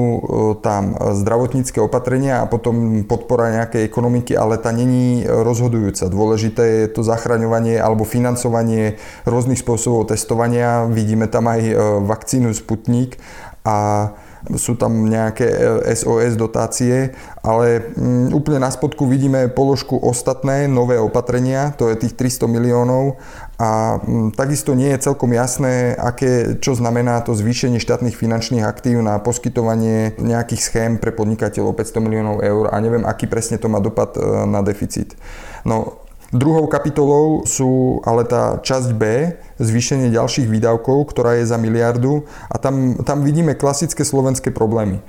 tam 0.65 0.97
zdravotnícke 0.97 1.77
opatrenia 1.77 2.41
a 2.41 2.49
potom 2.49 3.05
podpora 3.05 3.53
nejakej 3.61 3.85
ekonomiky, 3.85 4.33
ale 4.33 4.57
tá 4.57 4.73
není 4.73 5.21
rozhodujúca. 5.21 6.09
Dôležité 6.09 6.63
je 6.65 6.87
to 6.89 7.05
zachraňovanie 7.05 7.77
alebo 7.77 8.09
financovanie 8.09 8.97
rôznych 9.29 9.61
spôsobov 9.61 10.09
testovania. 10.09 10.89
Vidíme 10.89 11.29
tam 11.29 11.45
aj 11.45 11.61
vakcínu 12.09 12.57
Sputnik 12.57 13.21
a 13.61 14.09
sú 14.59 14.75
tam 14.75 15.07
nejaké 15.07 15.47
SOS 15.95 16.35
dotácie, 16.35 17.15
ale 17.39 17.95
mm, 17.95 18.35
úplne 18.35 18.59
na 18.59 18.67
spodku 18.67 19.07
vidíme 19.07 19.47
položku 19.47 19.95
ostatné, 19.95 20.67
nové 20.67 20.99
opatrenia, 20.99 21.71
to 21.79 21.87
je 21.87 21.95
tých 21.95 22.19
300 22.19 22.51
miliónov 22.51 23.15
a 23.55 23.99
mm, 24.03 24.35
takisto 24.35 24.75
nie 24.75 24.91
je 24.91 25.07
celkom 25.07 25.31
jasné, 25.31 25.95
aké, 25.95 26.59
čo 26.59 26.75
znamená 26.75 27.23
to 27.23 27.31
zvýšenie 27.31 27.79
štátnych 27.79 28.19
finančných 28.19 28.67
aktív 28.67 28.99
na 28.99 29.15
poskytovanie 29.23 30.19
nejakých 30.19 30.61
schém 30.61 30.91
pre 30.99 31.15
podnikateľov 31.15 31.79
500 31.79 32.03
miliónov 32.03 32.43
eur 32.43 32.67
a 32.67 32.75
neviem, 32.83 33.07
aký 33.07 33.31
presne 33.31 33.55
to 33.55 33.71
má 33.71 33.79
dopad 33.79 34.19
e, 34.19 34.21
na 34.43 34.59
deficit. 34.59 35.15
No, 35.63 36.02
Druhou 36.33 36.65
kapitolou 36.65 37.45
sú 37.45 38.01
ale 38.01 38.25
tá 38.25 38.57
časť 38.57 38.89
B, 38.97 39.37
zvýšenie 39.61 40.09
ďalších 40.09 40.49
výdavkov, 40.49 41.13
ktorá 41.13 41.37
je 41.37 41.45
za 41.45 41.61
miliardu 41.61 42.25
a 42.49 42.57
tam, 42.57 42.97
tam 43.05 43.21
vidíme 43.21 43.53
klasické 43.53 44.01
slovenské 44.01 44.49
problémy. 44.49 44.97
E, 44.97 45.03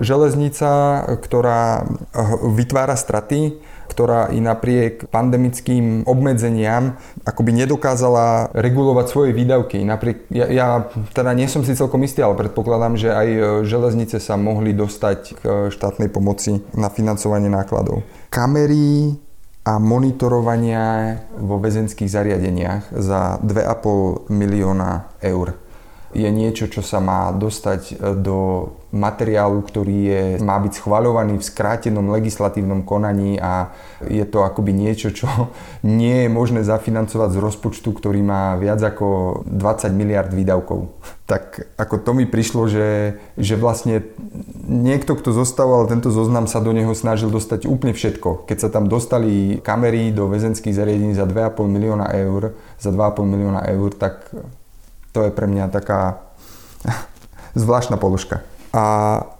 železnica, 0.00 1.04
ktorá 1.20 1.84
e, 1.84 2.20
vytvára 2.56 2.96
straty, 2.96 3.60
ktorá 3.92 4.32
i 4.32 4.40
napriek 4.40 5.12
pandemickým 5.12 6.08
obmedzeniam 6.08 6.96
akoby 7.28 7.52
nedokázala 7.52 8.56
regulovať 8.56 9.06
svoje 9.12 9.30
výdavky. 9.36 9.84
Napriek, 9.84 10.24
ja, 10.32 10.48
ja 10.48 10.68
teda 11.12 11.36
nie 11.36 11.52
som 11.52 11.68
si 11.68 11.76
celkom 11.76 12.00
istý, 12.00 12.24
ale 12.24 12.32
predpokladám, 12.32 12.96
že 12.96 13.12
aj 13.12 13.28
e, 13.28 13.40
železnice 13.68 14.24
sa 14.24 14.40
mohli 14.40 14.72
dostať 14.72 15.18
k 15.36 15.42
štátnej 15.68 16.08
pomoci 16.08 16.64
na 16.72 16.88
financovanie 16.88 17.52
nákladov. 17.52 18.00
Kamery 18.32 19.25
a 19.66 19.82
monitorovania 19.82 21.18
vo 21.42 21.58
väzenských 21.58 22.06
zariadeniach 22.06 22.94
za 22.94 23.42
2,5 23.42 24.30
milióna 24.30 25.18
eur. 25.18 25.58
Je 26.14 26.30
niečo, 26.30 26.70
čo 26.70 26.86
sa 26.86 27.02
má 27.02 27.34
dostať 27.34 27.82
e, 27.90 27.94
do 28.14 28.70
materiálu, 28.94 29.58
ktorý 29.60 29.98
je, 30.06 30.22
má 30.38 30.56
byť 30.62 30.80
schvaľovaný 30.80 31.42
v 31.42 31.48
skrátenom 31.50 32.14
legislatívnom 32.14 32.86
konaní 32.86 33.36
a 33.42 33.74
je 34.06 34.22
to 34.24 34.46
akoby 34.46 34.70
niečo, 34.70 35.10
čo 35.10 35.26
nie 35.82 36.24
je 36.24 36.28
možné 36.30 36.62
zafinancovať 36.62 37.34
z 37.34 37.42
rozpočtu, 37.42 37.90
ktorý 37.90 38.22
má 38.22 38.54
viac 38.54 38.78
ako 38.86 39.42
20 39.50 39.90
miliard 39.98 40.30
výdavkov. 40.30 40.94
Tak 41.26 41.74
ako 41.74 41.94
to 42.06 42.10
mi 42.14 42.24
prišlo, 42.24 42.70
že, 42.70 43.18
že 43.34 43.58
vlastne 43.58 44.06
niekto, 44.66 45.14
kto 45.14 45.32
zostavoval 45.32 45.86
tento 45.86 46.10
zoznam, 46.10 46.50
sa 46.50 46.58
do 46.58 46.74
neho 46.74 46.90
snažil 46.92 47.30
dostať 47.30 47.64
úplne 47.70 47.94
všetko. 47.94 48.44
Keď 48.44 48.58
sa 48.58 48.68
tam 48.68 48.90
dostali 48.90 49.62
kamery 49.62 50.10
do 50.10 50.26
väzenských 50.26 50.74
zariadení 50.74 51.14
za 51.14 51.24
2,5 51.24 51.66
milióna 51.70 52.10
eur, 52.12 52.52
za 52.76 52.90
2,5 52.90 53.24
milióna 53.24 53.62
eur, 53.70 53.90
tak 53.94 54.28
to 55.14 55.24
je 55.24 55.30
pre 55.30 55.46
mňa 55.46 55.72
taká 55.72 56.20
zvláštna 57.62 57.96
položka. 57.96 58.42
A 58.76 58.84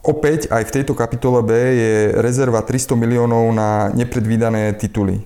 opäť 0.00 0.48
aj 0.48 0.64
v 0.64 0.74
tejto 0.80 0.96
kapitole 0.96 1.44
B 1.44 1.52
je 1.52 1.94
rezerva 2.24 2.64
300 2.64 2.96
miliónov 2.96 3.52
na 3.52 3.92
nepredvídané 3.92 4.72
tituly. 4.80 5.20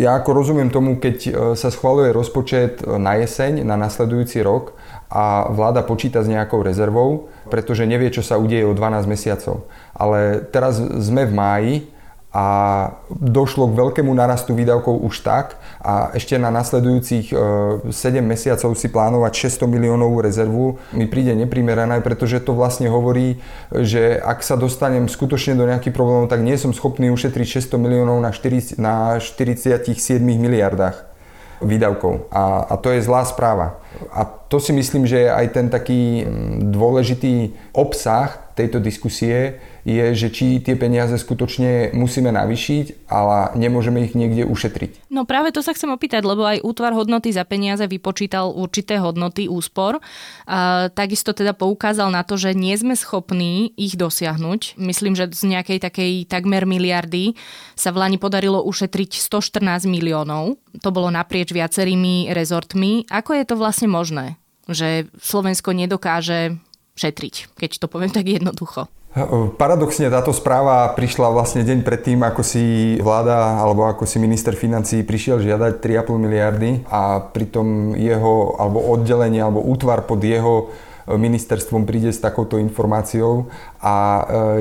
Ja 0.00 0.16
ako 0.16 0.40
rozumiem 0.40 0.72
tomu, 0.72 0.96
keď 0.96 1.16
e, 1.20 1.30
sa 1.52 1.68
schvaluje 1.68 2.16
rozpočet 2.16 2.80
e, 2.80 2.96
na 2.96 3.20
jeseň, 3.20 3.60
na 3.60 3.76
nasledujúci 3.76 4.40
rok 4.40 4.72
a 5.10 5.50
vláda 5.50 5.82
počíta 5.82 6.22
s 6.22 6.30
nejakou 6.30 6.62
rezervou, 6.62 7.28
pretože 7.50 7.82
nevie, 7.82 8.14
čo 8.14 8.22
sa 8.22 8.38
udeje 8.38 8.62
o 8.62 8.72
12 8.72 9.10
mesiacov. 9.10 9.66
Ale 9.90 10.46
teraz 10.54 10.78
sme 10.78 11.26
v 11.26 11.32
máji 11.34 11.74
a 12.30 12.46
došlo 13.10 13.66
k 13.66 13.78
veľkému 13.82 14.14
narastu 14.14 14.54
výdavkov 14.54 15.02
už 15.02 15.26
tak 15.26 15.58
a 15.82 16.14
ešte 16.14 16.38
na 16.38 16.54
nasledujúcich 16.54 17.34
7 17.34 17.90
e, 17.90 18.22
mesiacov 18.22 18.78
si 18.78 18.86
plánovať 18.86 19.50
600 19.50 19.66
miliónovú 19.66 20.22
rezervu 20.22 20.78
mi 20.94 21.10
príde 21.10 21.34
neprimerané, 21.34 21.98
pretože 22.06 22.38
to 22.38 22.54
vlastne 22.54 22.86
hovorí, 22.86 23.42
že 23.74 24.14
ak 24.14 24.46
sa 24.46 24.54
dostanem 24.54 25.10
skutočne 25.10 25.58
do 25.58 25.66
nejakých 25.66 25.90
problémov, 25.90 26.30
tak 26.30 26.46
nie 26.46 26.54
som 26.54 26.70
schopný 26.70 27.10
ušetriť 27.10 27.66
600 27.66 27.82
miliónov 27.82 28.22
na, 28.22 28.30
4, 28.30 28.78
na 28.78 29.18
47 29.18 29.90
miliardách 30.22 31.02
výdavkov. 31.66 32.30
A, 32.30 32.62
a 32.62 32.74
to 32.78 32.94
je 32.94 33.02
zlá 33.02 33.26
správa. 33.26 33.82
A 34.14 34.39
to 34.50 34.58
si 34.58 34.74
myslím, 34.74 35.06
že 35.06 35.30
aj 35.30 35.46
ten 35.54 35.66
taký 35.70 36.26
dôležitý 36.58 37.54
obsah 37.70 38.50
tejto 38.58 38.82
diskusie, 38.82 39.62
je, 39.86 40.12
že 40.12 40.28
či 40.28 40.60
tie 40.60 40.76
peniaze 40.76 41.16
skutočne 41.16 41.96
musíme 41.96 42.28
navýšiť, 42.28 43.08
ale 43.08 43.56
nemôžeme 43.56 44.04
ich 44.04 44.12
niekde 44.12 44.44
ušetriť. 44.44 45.08
No 45.08 45.24
práve 45.24 45.54
to 45.54 45.64
sa 45.64 45.72
chcem 45.72 45.88
opýtať, 45.88 46.26
lebo 46.26 46.44
aj 46.44 46.60
útvar 46.60 46.92
hodnoty 46.92 47.32
za 47.32 47.48
peniaze 47.48 47.86
vypočítal 47.88 48.52
určité 48.52 49.00
hodnoty 49.00 49.48
úspor. 49.48 50.02
A 50.44 50.90
takisto 50.92 51.32
teda 51.32 51.56
poukázal 51.56 52.12
na 52.12 52.26
to, 52.26 52.36
že 52.36 52.52
nie 52.52 52.76
sme 52.76 52.92
schopní 52.92 53.72
ich 53.80 53.96
dosiahnuť. 53.96 54.76
Myslím, 54.76 55.16
že 55.16 55.32
z 55.32 55.56
nejakej 55.56 55.78
takej 55.80 56.12
takmer 56.28 56.68
miliardy 56.68 57.38
sa 57.72 57.94
v 57.94 58.04
Lani 58.04 58.18
podarilo 58.20 58.60
ušetriť 58.60 59.16
114 59.16 59.88
miliónov. 59.88 60.60
To 60.84 60.90
bolo 60.92 61.08
naprieč 61.08 61.56
viacerými 61.56 62.28
rezortmi. 62.36 63.08
Ako 63.08 63.32
je 63.32 63.44
to 63.48 63.56
vlastne 63.56 63.88
možné? 63.88 64.39
Že 64.70 65.10
Slovensko 65.18 65.74
nedokáže 65.74 66.58
šetriť, 66.96 67.56
keď 67.56 67.70
to 67.80 67.86
poviem 67.86 68.12
tak 68.12 68.28
jednoducho. 68.28 68.90
Paradoxne 69.58 70.06
táto 70.06 70.30
správa 70.30 70.86
prišla 70.94 71.34
vlastne 71.34 71.66
deň 71.66 71.82
predtým, 71.82 72.22
ako 72.22 72.46
si 72.46 72.94
vláda 73.02 73.58
alebo 73.58 73.82
ako 73.90 74.06
si 74.06 74.22
minister 74.22 74.54
financí 74.54 75.02
prišiel 75.02 75.42
žiadať 75.42 75.82
3,5 75.82 76.14
miliardy 76.14 76.70
a 76.86 77.18
pritom 77.18 77.98
jeho 77.98 78.54
alebo 78.54 78.78
oddelenie 78.94 79.42
alebo 79.42 79.66
útvar 79.66 80.06
pod 80.06 80.22
jeho 80.22 80.70
e, 81.10 81.18
ministerstvom 81.18 81.90
príde 81.90 82.14
s 82.14 82.22
takouto 82.22 82.54
informáciou 82.62 83.50
a 83.82 83.94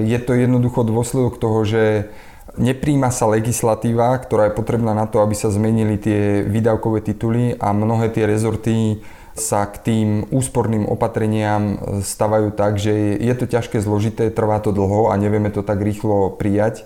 e, 0.02 0.10
je 0.10 0.18
to 0.18 0.34
jednoducho 0.34 0.82
dôsledok 0.82 1.38
toho, 1.38 1.62
že 1.62 2.10
nepríjma 2.58 3.14
sa 3.14 3.30
legislatíva, 3.30 4.18
ktorá 4.18 4.50
je 4.50 4.58
potrebná 4.58 4.98
na 4.98 5.06
to, 5.06 5.22
aby 5.22 5.38
sa 5.38 5.54
zmenili 5.54 6.02
tie 6.02 6.42
výdavkové 6.42 7.06
tituly 7.06 7.54
a 7.62 7.70
mnohé 7.70 8.10
tie 8.10 8.26
rezorty 8.26 8.98
sa 9.36 9.66
k 9.68 9.76
tým 9.78 10.08
úsporným 10.30 10.88
opatreniam 10.90 11.78
stavajú 12.02 12.54
tak, 12.54 12.78
že 12.82 12.92
je 13.18 13.34
to 13.36 13.46
ťažké, 13.46 13.82
zložité, 13.82 14.30
trvá 14.30 14.60
to 14.60 14.72
dlho 14.72 15.10
a 15.12 15.18
nevieme 15.18 15.50
to 15.50 15.62
tak 15.62 15.82
rýchlo 15.82 16.34
prijať. 16.36 16.86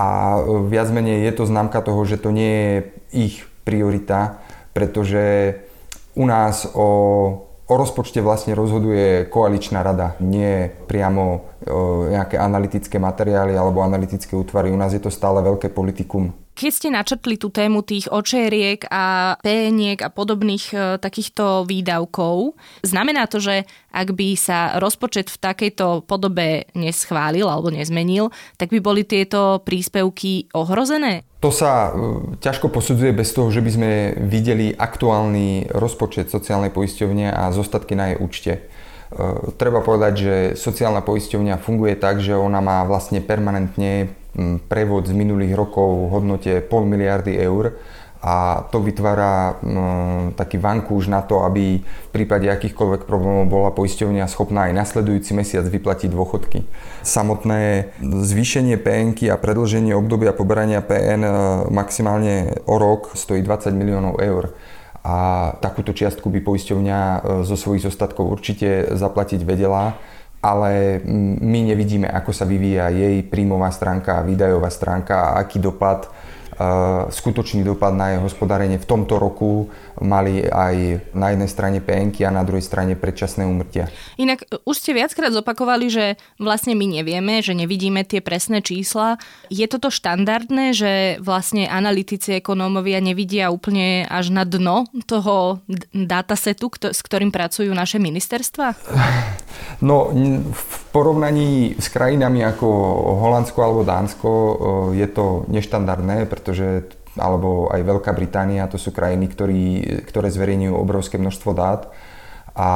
A 0.00 0.40
viac 0.68 0.88
menej 0.88 1.28
je 1.28 1.32
to 1.36 1.44
známka 1.44 1.84
toho, 1.84 2.00
že 2.08 2.16
to 2.16 2.32
nie 2.32 2.52
je 2.56 2.76
ich 3.12 3.34
priorita, 3.68 4.40
pretože 4.72 5.54
u 6.16 6.24
nás 6.24 6.64
o, 6.72 6.88
o 7.68 7.74
rozpočte 7.76 8.24
vlastne 8.24 8.56
rozhoduje 8.56 9.28
koaličná 9.28 9.84
rada, 9.84 10.16
nie 10.24 10.72
priamo 10.88 11.44
nejaké 12.08 12.40
analytické 12.40 12.96
materiály 12.96 13.52
alebo 13.52 13.84
analytické 13.84 14.32
útvary. 14.32 14.72
U 14.72 14.78
nás 14.80 14.96
je 14.96 15.02
to 15.02 15.12
stále 15.12 15.44
veľké 15.44 15.68
politikum. 15.68 16.32
Keď 16.54 16.70
ste 16.70 16.88
načrtli 16.92 17.40
tú 17.40 17.48
tému 17.48 17.80
tých 17.80 18.10
očeriek 18.12 18.84
a 18.92 19.34
péniek 19.40 19.96
a 20.02 20.12
podobných 20.12 20.64
e, 20.70 20.76
takýchto 21.00 21.64
výdavkov, 21.64 22.52
znamená 22.84 23.24
to, 23.30 23.40
že 23.40 23.64
ak 23.88 24.12
by 24.12 24.36
sa 24.36 24.76
rozpočet 24.76 25.32
v 25.32 25.40
takejto 25.40 26.04
podobe 26.04 26.68
neschválil 26.76 27.48
alebo 27.48 27.72
nezmenil, 27.72 28.28
tak 28.60 28.74
by 28.74 28.78
boli 28.82 29.08
tieto 29.08 29.64
príspevky 29.64 30.52
ohrozené? 30.52 31.24
To 31.40 31.48
sa 31.48 31.88
e, 31.88 32.36
ťažko 32.36 32.68
posudzuje 32.68 33.16
bez 33.16 33.32
toho, 33.32 33.48
že 33.48 33.64
by 33.64 33.70
sme 33.72 33.90
videli 34.28 34.76
aktuálny 34.76 35.72
rozpočet 35.72 36.28
sociálnej 36.28 36.68
poisťovne 36.68 37.32
a 37.32 37.48
zostatky 37.56 37.96
na 37.96 38.12
jej 38.12 38.18
účte. 38.20 38.52
E, 38.52 38.60
treba 39.56 39.80
povedať, 39.80 40.12
že 40.12 40.34
sociálna 40.60 41.00
poisťovňa 41.00 41.56
funguje 41.56 41.96
tak, 41.96 42.20
že 42.20 42.36
ona 42.36 42.60
má 42.60 42.84
vlastne 42.84 43.24
permanentne 43.24 44.19
prevod 44.68 45.06
z 45.06 45.14
minulých 45.14 45.54
rokov 45.54 45.88
v 45.88 46.10
hodnote 46.12 46.52
pol 46.64 46.86
miliardy 46.86 47.36
eur 47.36 47.76
a 48.20 48.68
to 48.68 48.84
vytvára 48.84 49.56
taký 50.36 50.60
vankúš 50.60 51.08
na 51.08 51.24
to, 51.24 51.40
aby 51.40 51.80
v 51.80 52.10
prípade 52.12 52.52
akýchkoľvek 52.52 53.08
problémov 53.08 53.48
bola 53.48 53.72
poisťovňa 53.72 54.28
schopná 54.28 54.68
aj 54.68 54.76
nasledujúci 54.76 55.32
mesiac 55.32 55.64
vyplatiť 55.64 56.12
dôchodky. 56.12 56.68
Samotné 57.00 57.92
zvýšenie 58.04 58.76
PN 58.76 59.16
a 59.32 59.40
predlženie 59.40 59.96
obdobia 59.96 60.36
poberania 60.36 60.84
PN 60.84 61.24
e, 61.24 61.32
maximálne 61.72 62.60
o 62.68 62.76
rok 62.76 63.16
stojí 63.16 63.40
20 63.40 63.72
miliónov 63.72 64.20
eur 64.20 64.52
a 65.00 65.50
takúto 65.64 65.96
čiastku 65.96 66.28
by 66.28 66.44
poisťovňa 66.44 66.98
e, 67.00 67.18
zo 67.48 67.56
svojich 67.56 67.88
zostatkov 67.88 68.28
určite 68.28 68.92
zaplatiť 69.00 69.40
vedela 69.48 69.96
ale 70.40 71.04
my 71.40 71.60
nevidíme, 71.68 72.08
ako 72.08 72.32
sa 72.32 72.48
vyvíja 72.48 72.88
jej 72.88 73.20
príjmová 73.28 73.68
stránka, 73.68 74.24
výdajová 74.24 74.72
stránka 74.72 75.14
a 75.32 75.44
aký 75.44 75.60
dopad 75.60 76.08
skutočný 77.08 77.64
dopad 77.64 77.96
na 77.96 78.12
jej 78.12 78.20
hospodárenie 78.20 78.76
v 78.76 78.84
tomto 78.84 79.16
roku 79.16 79.72
mali 80.00 80.44
aj 80.44 81.08
na 81.16 81.32
jednej 81.32 81.48
strane 81.48 81.78
PNK 81.80 82.28
a 82.28 82.32
na 82.34 82.44
druhej 82.44 82.64
strane 82.64 82.96
predčasné 82.96 83.48
umrtia. 83.48 83.88
Inak 84.20 84.44
e, 84.48 84.60
už 84.68 84.76
ste 84.76 84.92
viackrát 84.92 85.32
zopakovali, 85.32 85.86
že 85.88 86.04
vlastne 86.36 86.76
my 86.76 87.00
nevieme, 87.00 87.40
že 87.40 87.56
nevidíme 87.56 88.04
tie 88.04 88.20
presné 88.20 88.60
čísla. 88.60 89.16
Je 89.48 89.64
toto 89.64 89.88
štandardné, 89.88 90.76
že 90.76 90.92
vlastne 91.24 91.64
analytici, 91.64 92.40
ekonómovia 92.40 93.00
nevidia 93.00 93.48
úplne 93.48 94.04
až 94.10 94.28
na 94.28 94.44
dno 94.44 94.84
toho 95.08 95.64
datasetu, 95.96 96.68
s 96.92 97.00
ktorým 97.00 97.32
pracujú 97.32 97.72
naše 97.72 97.96
ministerstva? 97.96 98.66
No, 99.80 100.12
v 100.52 100.76
porovnaní 100.92 101.78
s 101.78 101.88
krajinami 101.88 102.42
ako 102.42 102.66
Holandsko 103.22 103.58
alebo 103.62 103.80
Dánsko 103.86 104.30
je 104.92 105.08
to 105.08 105.46
neštandardné, 105.48 106.26
pretože 106.26 106.49
alebo 107.18 107.70
aj 107.70 107.82
Veľká 107.82 108.14
Británia, 108.14 108.70
to 108.70 108.78
sú 108.78 108.94
krajiny, 108.94 109.26
ktorý, 109.26 109.64
ktoré 110.06 110.30
zverejňujú 110.30 110.74
obrovské 110.78 111.18
množstvo 111.18 111.50
dát 111.54 111.90
a 112.54 112.70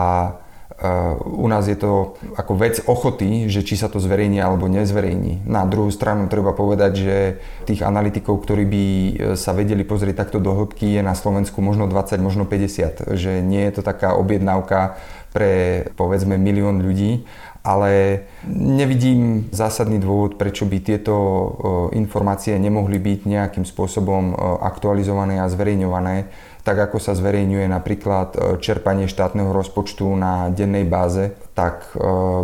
u 1.25 1.47
nás 1.47 1.71
je 1.71 1.78
to 1.78 2.19
ako 2.35 2.52
vec 2.59 2.83
ochoty, 2.85 3.47
že 3.47 3.62
či 3.62 3.78
sa 3.78 3.87
to 3.87 4.02
zverejní 4.02 4.43
alebo 4.43 4.66
nezverejní. 4.66 5.47
Na 5.47 5.62
druhú 5.64 5.88
stranu 5.95 6.26
treba 6.26 6.50
povedať, 6.50 6.93
že 6.99 7.16
tých 7.62 7.87
analytikov, 7.87 8.43
ktorí 8.43 8.64
by 8.66 8.85
e, 8.85 9.12
sa 9.38 9.54
vedeli 9.54 9.87
pozrieť 9.87 10.26
takto 10.26 10.43
do 10.43 10.50
hĺbky, 10.50 10.99
je 10.99 11.02
na 11.07 11.14
Slovensku 11.14 11.62
možno 11.62 11.87
20, 11.87 12.19
možno 12.19 12.43
50. 12.43 13.07
Že 13.14 13.33
nie 13.47 13.62
je 13.71 13.73
to 13.78 13.83
taká 13.87 14.19
objednávka 14.19 14.99
pre 15.31 15.87
povedzme 15.95 16.43
milión 16.43 16.83
ľudí, 16.83 17.23
ale 17.64 18.23
nevidím 18.47 19.49
zásadný 19.49 19.97
dôvod, 19.97 20.37
prečo 20.37 20.68
by 20.68 20.78
tieto 20.85 21.16
informácie 21.97 22.61
nemohli 22.61 23.00
byť 23.00 23.21
nejakým 23.25 23.64
spôsobom 23.64 24.37
aktualizované 24.61 25.40
a 25.40 25.49
zverejňované 25.49 26.28
tak 26.64 26.80
ako 26.80 26.97
sa 26.97 27.12
zverejňuje 27.12 27.68
napríklad 27.68 28.56
čerpanie 28.64 29.04
štátneho 29.04 29.52
rozpočtu 29.52 30.09
na 30.16 30.49
dennej 30.49 30.88
báze, 30.88 31.37
tak 31.52 31.92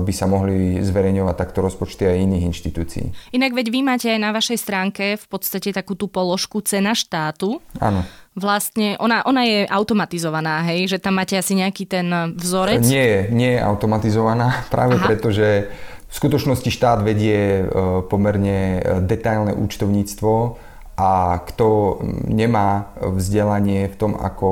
by 0.05 0.13
sa 0.13 0.29
mohli 0.29 0.77
zverejňovať 0.85 1.35
takto 1.41 1.65
rozpočty 1.65 2.05
aj 2.05 2.29
iných 2.29 2.45
inštitúcií. 2.53 3.33
Inak 3.33 3.57
veď 3.57 3.73
vy 3.73 3.81
máte 3.81 4.13
aj 4.13 4.21
na 4.21 4.31
vašej 4.37 4.61
stránke 4.61 5.17
v 5.17 5.27
podstate 5.27 5.73
takú 5.73 5.97
tú 5.97 6.05
položku 6.05 6.61
cena 6.61 6.93
štátu. 6.93 7.65
Áno. 7.81 8.05
Vlastne 8.39 8.95
ona, 9.03 9.27
ona 9.27 9.43
je 9.43 9.67
automatizovaná, 9.67 10.63
hej? 10.71 10.87
Že 10.87 10.99
tam 11.03 11.19
máte 11.19 11.35
asi 11.35 11.59
nejaký 11.59 11.85
ten 11.87 12.07
vzorec? 12.39 12.87
Nie 12.87 13.27
nie 13.35 13.59
je 13.59 13.61
automatizovaná, 13.61 14.63
práve 14.75 14.99
Aha. 14.99 15.05
preto, 15.07 15.35
že 15.35 15.67
v 16.11 16.15
skutočnosti 16.15 16.71
štát 16.75 17.07
vedie 17.07 17.63
e, 17.63 17.65
pomerne 18.07 18.83
detailné 19.07 19.55
účtovníctvo, 19.55 20.59
a 21.01 21.41
kto 21.49 21.97
nemá 22.29 22.93
vzdelanie 23.01 23.89
v 23.89 23.97
tom, 23.97 24.13
ako, 24.21 24.49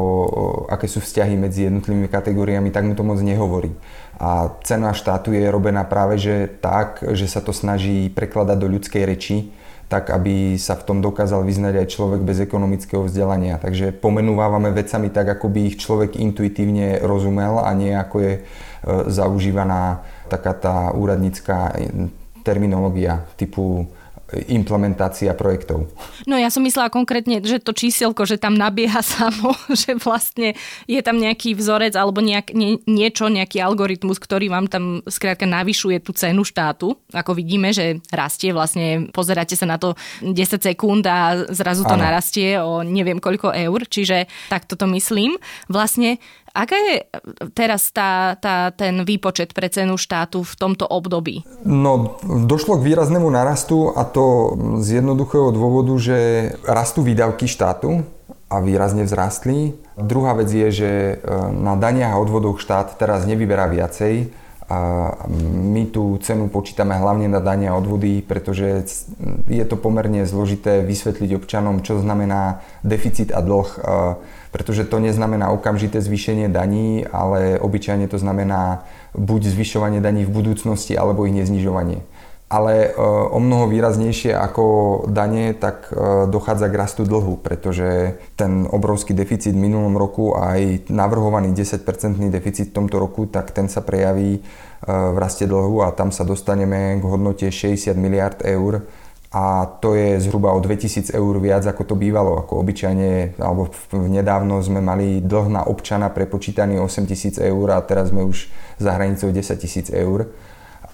aké 0.73 0.89
sú 0.89 1.05
vzťahy 1.05 1.37
medzi 1.37 1.69
jednotlivými 1.69 2.09
kategóriami, 2.09 2.73
tak 2.73 2.89
mu 2.89 2.97
to 2.97 3.05
moc 3.05 3.21
nehovorí. 3.21 3.77
A 4.17 4.57
cena 4.65 4.97
štátu 4.97 5.37
je 5.37 5.45
robená 5.53 5.85
práve 5.85 6.17
že 6.17 6.49
tak, 6.49 7.05
že 7.05 7.29
sa 7.29 7.45
to 7.45 7.53
snaží 7.53 8.09
prekladať 8.09 8.57
do 8.57 8.69
ľudskej 8.81 9.03
reči, 9.05 9.53
tak 9.88 10.12
aby 10.12 10.61
sa 10.61 10.76
v 10.76 10.85
tom 10.85 10.99
dokázal 11.00 11.49
vyznať 11.49 11.80
aj 11.80 11.87
človek 11.88 12.21
bez 12.21 12.45
ekonomického 12.45 13.09
vzdelania. 13.09 13.57
Takže 13.57 13.97
pomenúvávame 13.97 14.68
vecami 14.76 15.09
tak, 15.09 15.40
ako 15.40 15.49
by 15.49 15.61
ich 15.64 15.80
človek 15.80 16.21
intuitívne 16.21 17.00
rozumel 17.00 17.64
a 17.64 17.73
nie 17.73 17.97
ako 17.97 18.16
je 18.21 18.33
e, 18.37 18.40
zaužívaná 19.09 20.04
taká 20.28 20.52
tá 20.52 20.76
úradnícká 20.92 21.73
terminológia 22.45 23.25
typu 23.40 23.88
implementácia 24.49 25.33
projektov. 25.33 25.89
No 26.29 26.37
ja 26.37 26.53
som 26.53 26.61
myslela 26.61 26.93
konkrétne, 26.93 27.41
že 27.41 27.65
to 27.65 27.73
čísielko, 27.73 28.29
že 28.29 28.37
tam 28.37 28.53
nabieha 28.61 29.01
samo, 29.17 29.57
že 29.73 29.97
vlastne 29.97 30.53
je 30.85 31.01
tam 31.01 31.17
nejaký 31.17 31.57
vzorec 31.57 31.97
alebo 31.97 32.21
nejak, 32.21 32.53
nie, 32.53 32.77
niečo, 32.85 33.33
nejaký 33.33 33.65
algoritmus, 33.65 34.21
ktorý 34.21 34.53
vám 34.53 34.69
tam 34.69 35.01
skrátka 35.09 35.49
navyšuje 35.49 36.05
tú 36.05 36.13
cenu 36.13 36.45
štátu. 36.45 36.93
Ako 37.17 37.33
vidíme, 37.33 37.73
že 37.73 38.05
rastie 38.13 38.53
vlastne, 38.53 39.09
pozeráte 39.17 39.57
sa 39.57 39.65
na 39.65 39.81
to 39.81 39.97
10 40.21 40.37
sekúnd 40.61 41.09
a 41.09 41.49
zrazu 41.49 41.89
to 41.89 41.97
ano. 41.97 42.05
narastie 42.05 42.61
o 42.61 42.85
neviem 42.85 43.17
koľko 43.17 43.57
eur, 43.57 43.89
čiže 43.89 44.29
takto 44.53 44.77
to 44.77 44.85
myslím. 44.93 45.41
Vlastne 45.73 46.21
Aká 46.59 46.75
je 46.75 47.07
teraz 47.55 47.95
tá, 47.95 48.35
tá, 48.43 48.75
ten 48.75 49.07
výpočet 49.07 49.55
pre 49.55 49.71
cenu 49.71 49.95
štátu 49.95 50.43
v 50.43 50.55
tomto 50.59 50.91
období? 50.91 51.47
No, 51.62 52.19
došlo 52.27 52.83
k 52.83 52.87
výraznému 52.91 53.31
narastu 53.31 53.95
a 53.95 54.03
to 54.03 54.59
z 54.83 54.99
jednoduchého 54.99 55.55
dôvodu, 55.55 55.94
že 56.03 56.51
rastú 56.66 57.07
výdavky 57.07 57.47
štátu 57.47 58.03
a 58.51 58.59
výrazne 58.59 59.07
vzrastli. 59.07 59.79
Druhá 59.94 60.35
vec 60.35 60.51
je, 60.51 60.68
že 60.75 60.90
e, 60.90 61.14
na 61.55 61.79
daniach 61.79 62.18
a 62.18 62.23
odvodoch 62.27 62.59
štát 62.59 62.99
teraz 62.99 63.23
nevyberá 63.23 63.71
viacej, 63.71 64.35
a 64.68 65.16
my 65.49 65.88
tú 65.88 66.21
cenu 66.21 66.53
počítame 66.53 66.92
hlavne 66.92 67.25
na 67.25 67.40
dania 67.40 67.73
a 67.73 67.81
odvody, 67.81 68.21
pretože 68.21 68.85
je 69.49 69.64
to 69.64 69.81
pomerne 69.81 70.29
zložité 70.29 70.85
vysvetliť 70.85 71.40
občanom, 71.40 71.81
čo 71.81 71.97
znamená 72.05 72.61
deficit 72.85 73.33
a 73.33 73.40
dlh 73.40 73.81
pretože 74.51 74.85
to 74.85 74.99
neznamená 74.99 75.51
okamžité 75.51 76.01
zvýšenie 76.01 76.49
daní, 76.49 77.05
ale 77.05 77.61
obyčajne 77.61 78.09
to 78.09 78.19
znamená 78.19 78.85
buď 79.13 79.53
zvyšovanie 79.53 80.01
daní 80.01 80.25
v 80.25 80.35
budúcnosti, 80.35 80.97
alebo 80.97 81.27
ich 81.29 81.37
neznižovanie. 81.37 82.01
Ale 82.49 82.89
e, 82.89 82.91
o 83.29 83.37
mnoho 83.37 83.69
výraznejšie 83.69 84.33
ako 84.33 84.65
dane, 85.13 85.53
tak 85.53 85.93
e, 85.93 86.25
dochádza 86.33 86.73
k 86.73 86.79
rastu 86.81 87.05
dlhu, 87.05 87.45
pretože 87.45 88.17
ten 88.41 88.65
obrovský 88.65 89.13
deficit 89.13 89.53
v 89.53 89.69
minulom 89.69 89.93
roku 90.01 90.33
a 90.33 90.57
aj 90.57 90.89
navrhovaný 90.89 91.53
10-percentný 91.53 92.33
deficit 92.33 92.73
v 92.73 92.77
tomto 92.81 92.97
roku, 92.97 93.29
tak 93.29 93.53
ten 93.53 93.69
sa 93.69 93.85
prejaví 93.85 94.41
e, 94.41 94.43
v 94.89 95.17
raste 95.21 95.45
dlhu 95.45 95.85
a 95.85 95.93
tam 95.93 96.09
sa 96.09 96.25
dostaneme 96.25 96.97
k 96.97 97.05
hodnote 97.05 97.45
60 97.53 97.93
miliard 98.01 98.41
eur, 98.41 98.81
a 99.29 99.69
to 99.85 99.93
je 99.93 100.17
zhruba 100.25 100.57
o 100.57 100.61
2000 100.61 101.12
eur 101.12 101.35
viac 101.37 101.61
ako 101.69 101.85
to 101.85 101.95
bývalo. 101.95 102.41
Ako 102.41 102.64
obyčajne, 102.64 103.37
alebo 103.37 103.69
nedávno 103.93 104.57
sme 104.64 104.81
mali 104.81 105.21
dlh 105.21 105.53
na 105.53 105.62
občana 105.69 106.09
prepočítaný 106.09 106.81
8000 106.81 107.37
eur 107.45 107.67
a 107.77 107.85
teraz 107.85 108.09
sme 108.09 108.25
už 108.25 108.49
za 108.81 108.91
hranicou 108.97 109.29
10 109.29 109.93
000 109.93 109.93
eur 109.93 110.33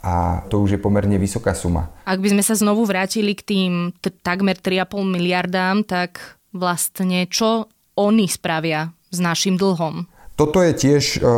a 0.05 0.45
to 0.53 0.61
už 0.61 0.77
je 0.77 0.81
pomerne 0.83 1.17
vysoká 1.17 1.57
suma. 1.57 1.89
Ak 2.05 2.21
by 2.21 2.37
sme 2.37 2.43
sa 2.45 2.59
znovu 2.59 2.85
vrátili 2.85 3.33
k 3.33 3.43
tým 3.47 3.73
t- 4.03 4.13
takmer 4.13 4.59
3,5 4.61 5.01
miliardám, 5.01 5.87
tak 5.87 6.37
vlastne 6.53 7.25
čo 7.31 7.71
oni 7.97 8.27
spravia 8.29 8.93
s 9.09 9.23
našim 9.23 9.57
dlhom? 9.57 10.11
Toto 10.35 10.59
je 10.59 10.75
tiež 10.75 11.05
e, 11.15 11.31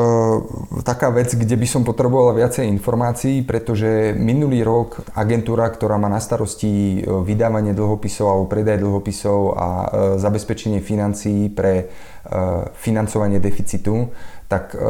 taká 0.80 1.12
vec, 1.12 1.28
kde 1.36 1.52
by 1.52 1.68
som 1.68 1.84
potreboval 1.84 2.32
viacej 2.32 2.64
informácií, 2.64 3.44
pretože 3.44 4.16
minulý 4.16 4.64
rok 4.64 5.04
agentúra, 5.12 5.68
ktorá 5.68 6.00
má 6.00 6.08
na 6.08 6.16
starosti 6.16 7.04
e, 7.04 7.12
vydávanie 7.20 7.76
dlhopisov 7.76 8.24
alebo 8.24 8.48
predaj 8.48 8.80
dlhopisov 8.80 9.52
a 9.52 9.68
e, 9.68 9.86
zabezpečenie 10.16 10.80
financií 10.80 11.52
pre 11.52 11.74
e, 11.76 11.84
financovanie 12.72 13.36
deficitu, 13.36 14.08
tak 14.48 14.72
e, 14.72 14.80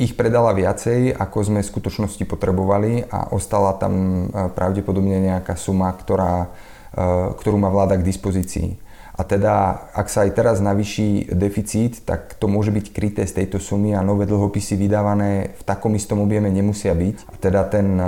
ich 0.00 0.16
predala 0.16 0.56
viacej, 0.56 1.12
ako 1.12 1.52
sme 1.52 1.60
v 1.60 1.70
skutočnosti 1.76 2.24
potrebovali 2.24 3.12
a 3.12 3.28
ostala 3.36 3.76
tam 3.76 3.92
e, 3.92 4.48
pravdepodobne 4.56 5.20
nejaká 5.20 5.52
suma, 5.60 5.92
ktorá, 5.92 6.48
e, 6.96 7.08
ktorú 7.36 7.60
má 7.60 7.68
vláda 7.68 8.00
k 8.00 8.08
dispozícii. 8.08 8.88
A 9.16 9.22
teda, 9.26 9.86
ak 9.90 10.06
sa 10.06 10.24
aj 10.24 10.30
teraz 10.38 10.56
navyší 10.62 11.28
deficit, 11.34 12.06
tak 12.06 12.38
to 12.38 12.46
môže 12.46 12.70
byť 12.70 12.86
kryté 12.94 13.22
z 13.26 13.42
tejto 13.42 13.58
sumy 13.58 13.92
a 13.92 14.06
nové 14.06 14.24
dlhopisy 14.24 14.78
vydávané 14.78 15.54
v 15.58 15.62
takom 15.66 15.92
istom 15.98 16.22
objeme 16.22 16.48
nemusia 16.48 16.94
byť. 16.94 17.16
A 17.28 17.34
teda 17.36 17.66
ten 17.68 17.98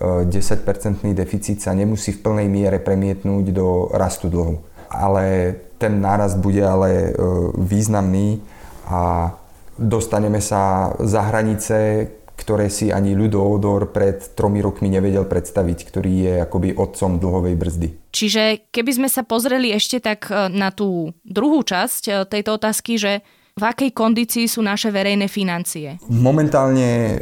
10-percentný 0.00 1.12
deficit 1.12 1.60
sa 1.60 1.76
nemusí 1.76 2.16
v 2.16 2.22
plnej 2.24 2.48
miere 2.48 2.78
premietnúť 2.80 3.44
do 3.52 3.88
rastu 3.92 4.32
dlhu. 4.32 4.60
Ale 4.90 5.54
ten 5.80 6.02
nárast 6.02 6.36
bude 6.36 6.60
ale 6.60 6.90
e, 6.90 7.10
významný 7.56 8.44
a 8.84 9.32
dostaneme 9.80 10.44
sa 10.44 10.92
za 11.00 11.24
hranice, 11.32 12.04
ktoré 12.40 12.72
si 12.72 12.88
ani 12.88 13.12
Ľudo 13.12 13.36
Odor 13.36 13.92
pred 13.92 14.16
tromi 14.32 14.64
rokmi 14.64 14.88
nevedel 14.88 15.28
predstaviť, 15.28 15.78
ktorý 15.84 16.12
je 16.24 16.34
akoby 16.40 16.72
otcom 16.72 17.20
dlhovej 17.20 17.54
brzdy. 17.60 17.88
Čiže 18.16 18.72
keby 18.72 18.90
sme 18.96 19.08
sa 19.12 19.20
pozreli 19.28 19.76
ešte 19.76 20.00
tak 20.00 20.32
e, 20.32 20.48
na 20.48 20.72
tú 20.72 21.12
druhú 21.20 21.60
časť 21.60 22.02
e, 22.08 22.12
tejto 22.24 22.56
otázky, 22.56 22.96
že 22.96 23.20
v 23.60 23.62
akej 23.68 23.92
kondícii 23.92 24.48
sú 24.48 24.64
naše 24.64 24.88
verejné 24.88 25.28
financie? 25.28 26.00
Momentálne 26.08 26.90
e, 26.90 27.16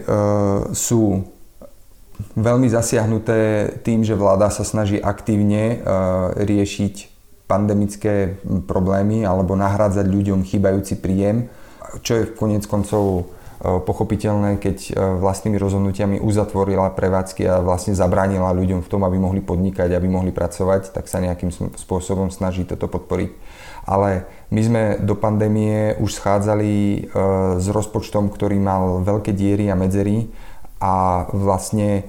sú 0.71 1.27
veľmi 2.39 2.71
zasiahnuté 2.71 3.71
tým, 3.83 4.07
že 4.07 4.15
vláda 4.15 4.55
sa 4.55 4.63
snaží 4.63 5.03
aktívne 5.03 5.63
e, 5.63 5.77
riešiť 6.47 6.95
pandemické 7.49 8.39
problémy 8.69 9.25
alebo 9.25 9.57
nahrádzať 9.57 10.07
ľuďom 10.07 10.45
chýbajúci 10.45 11.01
príjem, 11.01 11.49
čo 12.05 12.21
je 12.21 12.31
konec 12.37 12.69
koncov 12.69 13.33
pochopiteľné, 13.59 14.63
keď 14.63 14.77
eh, 14.91 14.95
vlastnými 15.19 15.59
rozhodnutiami 15.59 16.17
uzatvorila 16.23 16.95
prevádzky 16.95 17.43
a 17.51 17.59
vlastne 17.59 17.91
zabránila 17.99 18.55
ľuďom 18.55 18.87
v 18.87 18.91
tom, 18.91 19.03
aby 19.03 19.19
mohli 19.19 19.43
podnikať, 19.43 19.91
aby 19.91 20.07
mohli 20.07 20.31
pracovať, 20.31 20.95
tak 20.95 21.11
sa 21.11 21.19
nejakým 21.19 21.51
spôsobom 21.75 22.31
snaží 22.31 22.63
toto 22.63 22.87
podporiť. 22.87 23.31
Ale 23.89 24.29
my 24.55 24.61
sme 24.61 24.83
do 25.01 25.17
pandémie 25.19 25.99
už 25.99 26.23
schádzali 26.23 26.71
eh, 26.71 26.99
s 27.59 27.67
rozpočtom, 27.67 28.31
ktorý 28.31 28.63
mal 28.63 29.03
veľké 29.03 29.35
diery 29.35 29.67
a 29.71 29.79
medzery 29.79 30.31
a 30.79 31.27
vlastne 31.35 32.07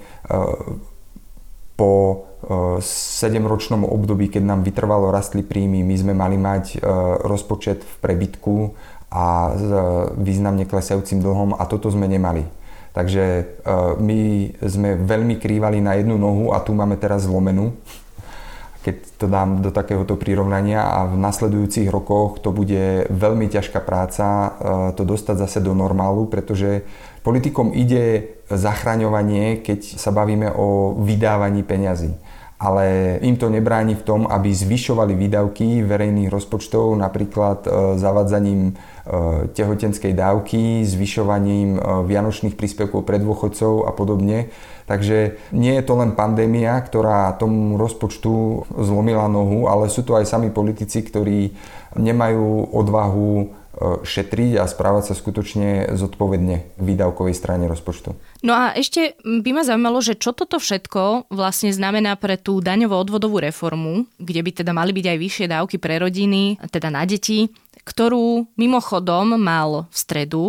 po 1.74 1.94
7-ročnom 2.78 3.82
období, 3.82 4.30
keď 4.30 4.46
nám 4.46 4.62
vytrvalo 4.62 5.10
rastli 5.10 5.42
príjmy, 5.42 5.82
my 5.82 5.96
sme 5.98 6.14
mali 6.14 6.38
mať 6.38 6.78
rozpočet 7.26 7.82
v 7.82 7.94
prebytku 7.98 8.56
a 9.10 9.58
s 9.58 9.68
významne 10.22 10.70
klesajúcim 10.70 11.18
dlhom 11.20 11.58
a 11.58 11.66
toto 11.66 11.90
sme 11.90 12.06
nemali. 12.06 12.46
Takže 12.94 13.26
e, 13.26 13.44
my 13.98 14.20
sme 14.66 14.98
veľmi 14.98 15.38
krývali 15.42 15.82
na 15.82 15.98
jednu 15.98 16.18
nohu 16.18 16.54
a 16.54 16.62
tu 16.62 16.74
máme 16.74 16.98
teraz 16.98 17.26
zlomenú, 17.26 17.74
keď 18.86 18.96
to 19.18 19.26
dám 19.30 19.62
do 19.62 19.70
takéhoto 19.70 20.18
prirovnania 20.18 20.86
a 20.86 21.06
v 21.10 21.18
nasledujúcich 21.18 21.90
rokoch 21.92 22.42
to 22.42 22.50
bude 22.50 23.10
veľmi 23.10 23.50
ťažká 23.50 23.82
práca 23.82 24.26
e, 24.26 24.50
to 24.98 25.06
dostať 25.06 25.36
zase 25.42 25.60
do 25.62 25.74
normálu, 25.74 26.30
pretože 26.30 26.86
politikom 27.22 27.74
ide 27.74 28.38
zachraňovanie, 28.50 29.62
keď 29.62 30.00
sa 30.00 30.10
bavíme 30.10 30.50
o 30.54 30.98
vydávaní 30.98 31.62
peňazí 31.66 32.14
ale 32.60 33.16
im 33.24 33.40
to 33.40 33.48
nebráni 33.48 33.96
v 33.96 34.04
tom, 34.04 34.22
aby 34.28 34.52
zvyšovali 34.52 35.16
výdavky 35.16 35.80
verejných 35.88 36.28
rozpočtov, 36.28 36.92
napríklad 37.00 37.64
e, 37.64 37.70
zavadzaním 37.96 38.62
e, 38.68 38.74
tehotenskej 39.56 40.12
dávky, 40.12 40.84
zvyšovaním 40.84 41.80
e, 41.80 41.82
vianočných 42.04 42.60
príspevkov 42.60 43.08
pre 43.08 43.16
dôchodcov 43.24 43.88
a 43.88 43.96
podobne. 43.96 44.52
Takže 44.92 45.40
nie 45.56 45.72
je 45.72 45.84
to 45.88 45.96
len 46.04 46.20
pandémia, 46.20 46.76
ktorá 46.84 47.32
tomu 47.40 47.80
rozpočtu 47.80 48.68
zlomila 48.76 49.32
nohu, 49.32 49.72
ale 49.72 49.88
sú 49.88 50.04
to 50.04 50.20
aj 50.20 50.28
sami 50.28 50.52
politici, 50.52 51.00
ktorí 51.00 51.56
nemajú 51.96 52.76
odvahu 52.76 53.56
šetriť 54.04 54.60
a 54.60 54.68
správať 54.68 55.14
sa 55.14 55.16
skutočne 55.16 55.94
zodpovedne 55.96 56.76
v 56.76 56.84
výdavkovej 56.84 57.38
strane 57.38 57.70
rozpočtu. 57.70 58.18
No 58.40 58.56
a 58.56 58.72
ešte 58.72 59.20
by 59.20 59.52
ma 59.52 59.68
zaujímalo, 59.68 60.00
že 60.00 60.16
čo 60.16 60.32
toto 60.32 60.64
všetko 60.64 61.28
vlastne 61.28 61.76
znamená 61.76 62.16
pre 62.16 62.40
tú 62.40 62.64
daňovo-odvodovú 62.64 63.44
reformu, 63.44 64.08
kde 64.16 64.40
by 64.40 64.52
teda 64.64 64.72
mali 64.72 64.96
byť 64.96 65.06
aj 65.12 65.18
vyššie 65.20 65.46
dávky 65.52 65.76
pre 65.76 66.00
rodiny, 66.00 66.56
teda 66.72 66.88
na 66.88 67.04
deti, 67.04 67.52
ktorú 67.84 68.48
mimochodom 68.56 69.36
mal 69.36 69.92
v 69.92 69.96
stredu 69.96 70.44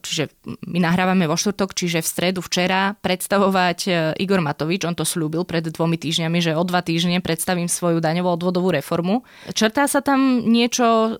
čiže 0.00 0.32
my 0.64 0.78
nahrávame 0.80 1.28
vo 1.28 1.36
štvrtok, 1.36 1.76
čiže 1.76 2.00
v 2.00 2.08
stredu 2.08 2.40
včera 2.40 2.96
predstavovať 3.04 3.78
e, 3.84 3.90
Igor 4.24 4.40
Matovič, 4.40 4.88
on 4.88 4.96
to 4.96 5.04
slúbil 5.04 5.44
pred 5.44 5.60
dvomi 5.60 6.00
týždňami, 6.00 6.38
že 6.40 6.56
o 6.56 6.64
dva 6.64 6.80
týždne 6.80 7.20
predstavím 7.20 7.68
svoju 7.68 8.00
daňovú 8.00 8.32
odvodovú 8.32 8.72
reformu. 8.72 9.28
Črtá 9.52 9.84
sa 9.84 10.00
tam 10.00 10.48
niečo 10.48 10.84
e, 10.84 11.10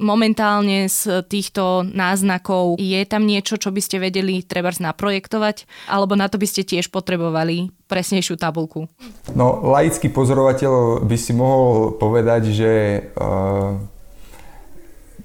momentálne 0.00 0.88
z 0.88 1.20
týchto 1.28 1.84
náznakov? 1.84 2.80
Je 2.80 3.00
tam 3.04 3.28
niečo, 3.28 3.60
čo 3.60 3.68
by 3.68 3.80
ste 3.84 4.00
vedeli 4.00 4.40
treba 4.40 4.72
naprojektovať? 4.72 5.88
Alebo 5.88 6.16
na 6.16 6.28
to 6.28 6.36
by 6.40 6.44
ste 6.48 6.64
tiež 6.64 6.92
potrebovali 6.92 7.72
presnejšiu 7.88 8.36
tabulku? 8.36 8.88
No, 9.32 9.64
laický 9.64 10.12
pozorovateľ 10.12 11.04
by 11.04 11.16
si 11.16 11.32
mohol 11.32 11.96
povedať, 11.96 12.52
že 12.52 12.72
uh 13.16 13.97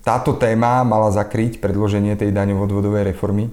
táto 0.03 0.35
téma 0.35 0.83
mala 0.83 1.09
zakryť 1.09 1.63
predloženie 1.63 2.19
tej 2.19 2.35
daňovo-odvodovej 2.35 3.15
reformy 3.15 3.49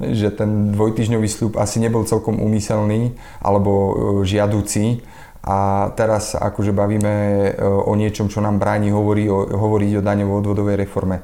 že 0.00 0.34
ten 0.34 0.74
dvojtyžňový 0.74 1.28
sľub 1.30 1.52
asi 1.54 1.78
nebol 1.78 2.02
celkom 2.02 2.42
úmyselný 2.42 3.14
alebo 3.38 3.72
e, 3.72 3.92
žiaducí 4.26 5.06
a 5.44 5.90
teraz 5.94 6.34
akože 6.34 6.74
bavíme 6.74 7.14
e, 7.14 7.50
o 7.62 7.92
niečom, 7.94 8.26
čo 8.26 8.42
nám 8.42 8.58
bráni 8.58 8.90
hovorí 8.90 9.30
o, 9.30 9.46
hovoriť 9.46 9.90
o 10.00 10.02
daňovo-odvodovej 10.02 10.76
reforme. 10.82 11.22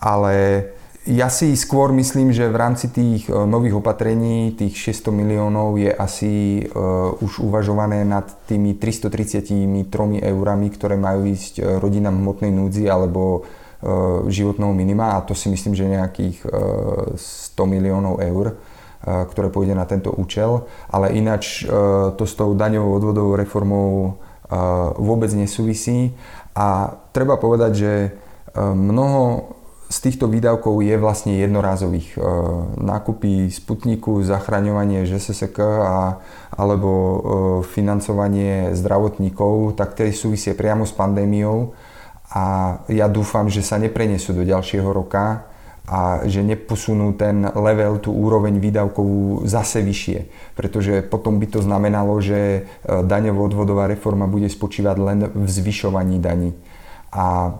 Ale 0.00 0.64
ja 1.04 1.28
si 1.28 1.52
skôr 1.52 1.92
myslím, 1.92 2.32
že 2.32 2.48
v 2.48 2.56
rámci 2.56 2.88
tých 2.88 3.28
e, 3.28 3.36
nových 3.44 3.76
opatrení, 3.76 4.56
tých 4.56 4.72
600 4.88 5.12
miliónov 5.12 5.76
je 5.76 5.92
asi 5.92 6.64
už 7.20 7.44
uvažované 7.44 8.08
nad 8.08 8.24
tými 8.48 8.80
333 8.80 9.52
eurami, 10.24 10.66
ktoré 10.72 10.96
majú 10.96 11.28
ísť 11.28 11.60
rodinám 11.76 12.16
hmotnej 12.16 12.56
núdzi 12.56 12.88
alebo 12.88 13.44
životného 14.26 14.74
minima 14.74 15.14
a 15.14 15.22
to 15.22 15.38
si 15.38 15.46
myslím, 15.46 15.74
že 15.78 15.86
nejakých 15.86 16.36
100 17.14 17.14
eh, 17.14 17.66
miliónov 17.66 18.18
eur, 18.18 18.46
eh, 18.50 19.24
ktoré 19.30 19.54
pôjde 19.54 19.78
na 19.78 19.86
tento 19.86 20.10
účel. 20.10 20.66
Ale 20.90 21.14
ináč 21.14 21.62
to 22.18 22.24
s 22.26 22.34
tou 22.34 22.54
daňovou 22.58 22.98
odvodovou 22.98 23.34
reformou 23.38 24.18
vôbec 24.96 25.28
nesúvisí 25.36 26.16
a 26.56 26.96
treba 27.12 27.36
povedať, 27.36 27.72
že 27.76 27.92
mnoho 28.56 29.52
z 29.92 29.98
týchto 30.08 30.24
výdavkov 30.24 30.80
je 30.80 30.96
vlastne 30.96 31.36
jednorázových. 31.36 32.16
Nákupy 32.80 33.52
Sputniku, 33.52 34.24
zachraňovanie 34.24 35.04
ŽSSK 35.04 35.58
a, 35.84 36.16
alebo 36.56 36.90
financovanie 37.68 38.72
zdravotníkov, 38.72 39.76
tak 39.76 40.00
tie 40.00 40.16
súvisie 40.16 40.56
priamo 40.56 40.88
s 40.88 40.96
pandémiou 40.96 41.76
a 42.28 42.44
ja 42.92 43.08
dúfam, 43.08 43.48
že 43.48 43.64
sa 43.64 43.80
neprenesú 43.80 44.36
do 44.36 44.44
ďalšieho 44.44 44.88
roka 44.92 45.48
a 45.88 46.28
že 46.28 46.44
neposunú 46.44 47.16
ten 47.16 47.48
level, 47.48 47.96
tú 47.96 48.12
úroveň 48.12 48.60
výdavkovú 48.60 49.48
zase 49.48 49.80
vyššie. 49.80 50.52
Pretože 50.52 51.00
potom 51.00 51.40
by 51.40 51.48
to 51.48 51.64
znamenalo, 51.64 52.20
že 52.20 52.36
e, 52.36 52.60
daňovo-odvodová 52.84 53.88
reforma 53.88 54.28
bude 54.28 54.52
spočívať 54.52 54.96
len 55.00 55.18
v 55.32 55.48
zvyšovaní 55.48 56.20
daní. 56.20 56.52
A 57.08 57.56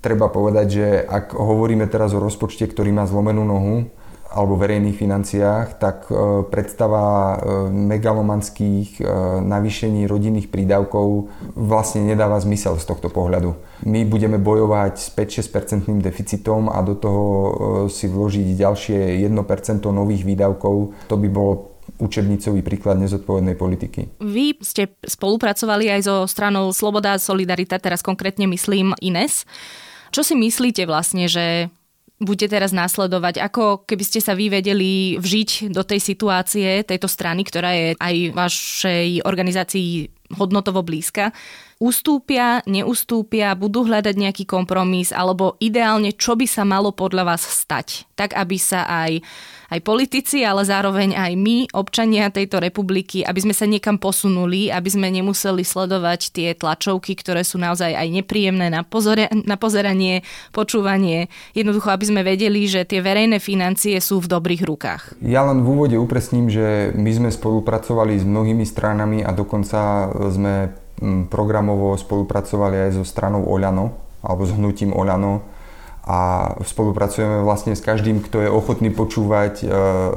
treba 0.00 0.32
povedať, 0.32 0.66
že 0.72 0.86
ak 1.04 1.36
hovoríme 1.36 1.84
teraz 1.84 2.16
o 2.16 2.24
rozpočte, 2.24 2.64
ktorý 2.64 2.96
má 2.96 3.04
zlomenú 3.04 3.44
nohu, 3.44 3.92
alebo 4.30 4.54
verejných 4.54 4.94
financiách, 4.94 5.82
tak 5.82 6.06
e, 6.06 6.14
predstava 6.46 7.02
e, 7.02 7.36
megalomanských 7.70 9.02
e, 9.02 9.04
navýšení 9.42 10.06
rodinných 10.06 10.46
prídavkov 10.54 11.26
vlastne 11.58 12.06
nedáva 12.06 12.38
zmysel 12.38 12.78
z 12.78 12.86
tohto 12.86 13.10
pohľadu. 13.10 13.58
My 13.90 14.06
budeme 14.06 14.38
bojovať 14.38 14.94
s 15.02 15.08
5-6% 15.10 15.98
deficitom 15.98 16.70
a 16.70 16.78
do 16.86 16.94
toho 16.94 17.24
si 17.88 18.06
vložiť 18.06 18.54
ďalšie 18.54 19.24
1% 19.24 19.34
nových 19.90 20.22
výdavkov, 20.22 21.08
to 21.10 21.16
by 21.18 21.28
bol 21.32 21.74
učebnicový 21.98 22.62
príklad 22.62 23.02
nezodpovednej 23.02 23.58
politiky. 23.58 24.22
Vy 24.22 24.62
ste 24.62 24.94
spolupracovali 25.02 25.90
aj 25.90 26.00
so 26.06 26.16
stranou 26.30 26.70
Sloboda 26.70 27.18
a 27.18 27.22
Solidarita, 27.22 27.82
teraz 27.82 28.04
konkrétne 28.04 28.46
myslím 28.46 28.94
Ines. 29.02 29.42
Čo 30.10 30.22
si 30.22 30.34
myslíte 30.38 30.86
vlastne, 30.86 31.26
že 31.26 31.70
bude 32.20 32.46
teraz 32.46 32.76
následovať? 32.76 33.40
Ako 33.40 33.88
keby 33.88 34.04
ste 34.04 34.20
sa 34.20 34.36
vy 34.36 34.52
vedeli 34.52 35.16
vžiť 35.16 35.72
do 35.72 35.80
tej 35.80 36.00
situácie 36.04 36.84
tejto 36.84 37.08
strany, 37.08 37.48
ktorá 37.48 37.72
je 37.72 37.88
aj 37.96 38.16
vašej 38.36 39.08
organizácii 39.24 40.12
hodnotovo 40.36 40.84
blízka? 40.84 41.32
Ustúpia, 41.80 42.60
neustúpia, 42.68 43.56
budú 43.56 43.88
hľadať 43.88 44.12
nejaký 44.12 44.44
kompromis, 44.44 45.16
alebo 45.16 45.56
ideálne, 45.64 46.12
čo 46.12 46.36
by 46.36 46.44
sa 46.44 46.68
malo 46.68 46.92
podľa 46.92 47.32
vás 47.32 47.40
stať? 47.40 48.04
Tak, 48.20 48.36
aby 48.36 48.60
sa 48.60 48.84
aj 48.84 49.24
aj 49.70 49.80
politici, 49.86 50.42
ale 50.42 50.66
zároveň 50.66 51.14
aj 51.14 51.32
my, 51.38 51.70
občania 51.78 52.26
tejto 52.28 52.58
republiky, 52.58 53.22
aby 53.22 53.38
sme 53.38 53.54
sa 53.54 53.70
niekam 53.70 54.02
posunuli, 54.02 54.66
aby 54.66 54.90
sme 54.90 55.06
nemuseli 55.14 55.62
sledovať 55.62 56.34
tie 56.34 56.48
tlačovky, 56.58 57.14
ktoré 57.14 57.46
sú 57.46 57.56
naozaj 57.62 57.94
aj 57.94 58.08
nepríjemné 58.10 58.66
na, 58.66 58.82
pozore, 58.82 59.30
na 59.30 59.54
pozeranie, 59.54 60.26
počúvanie. 60.50 61.30
Jednoducho, 61.54 61.94
aby 61.94 62.04
sme 62.04 62.26
vedeli, 62.26 62.66
že 62.66 62.82
tie 62.82 62.98
verejné 62.98 63.38
financie 63.38 63.94
sú 64.02 64.18
v 64.18 64.26
dobrých 64.26 64.66
rukách. 64.66 65.02
Ja 65.22 65.46
len 65.46 65.62
v 65.62 65.70
úvode 65.70 65.96
upresním, 65.96 66.50
že 66.50 66.90
my 66.98 67.10
sme 67.14 67.30
spolupracovali 67.30 68.18
s 68.18 68.26
mnohými 68.26 68.66
stranami 68.66 69.22
a 69.22 69.30
dokonca 69.30 70.10
sme 70.34 70.74
programovo 71.32 71.96
spolupracovali 71.96 72.88
aj 72.88 73.00
so 73.00 73.04
stranou 73.04 73.48
Oľano, 73.48 73.96
alebo 74.20 74.44
s 74.44 74.52
hnutím 74.52 74.92
Oľano, 74.92 75.40
a 76.00 76.52
spolupracujeme 76.64 77.44
vlastne 77.44 77.76
s 77.76 77.84
každým, 77.84 78.24
kto 78.24 78.40
je 78.40 78.50
ochotný 78.50 78.88
počúvať 78.88 79.62
e, 79.62 79.66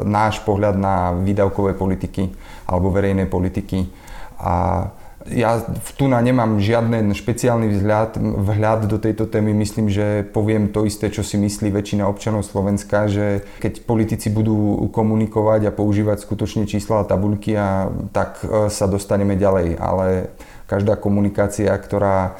náš 0.08 0.40
pohľad 0.42 0.80
na 0.80 1.12
výdavkové 1.12 1.76
politiky 1.76 2.32
alebo 2.66 2.88
verejné 2.88 3.28
politiky. 3.28 3.92
A 4.40 4.88
ja 5.32 5.60
tu 5.96 6.12
na 6.12 6.20
nemám 6.20 6.60
žiadny 6.60 7.16
špeciálny 7.16 7.72
vzhľad, 7.80 8.20
vhľad 8.20 8.92
do 8.92 9.00
tejto 9.00 9.24
témy. 9.28 9.56
Myslím, 9.56 9.88
že 9.88 10.24
poviem 10.24 10.68
to 10.68 10.84
isté, 10.84 11.08
čo 11.08 11.24
si 11.24 11.40
myslí 11.40 11.72
väčšina 11.72 12.04
občanov 12.08 12.44
Slovenska, 12.44 13.08
že 13.08 13.44
keď 13.64 13.88
politici 13.88 14.28
budú 14.28 14.88
komunikovať 14.92 15.68
a 15.68 15.76
používať 15.76 16.24
skutočne 16.24 16.68
čísla 16.68 17.04
a 17.04 17.08
tabulky, 17.08 17.56
a, 17.56 17.88
tak 18.12 18.44
e, 18.44 18.68
sa 18.68 18.88
dostaneme 18.88 19.40
ďalej. 19.40 19.80
Ale 19.80 20.32
každá 20.68 20.96
komunikácia, 20.96 21.72
ktorá 21.76 22.40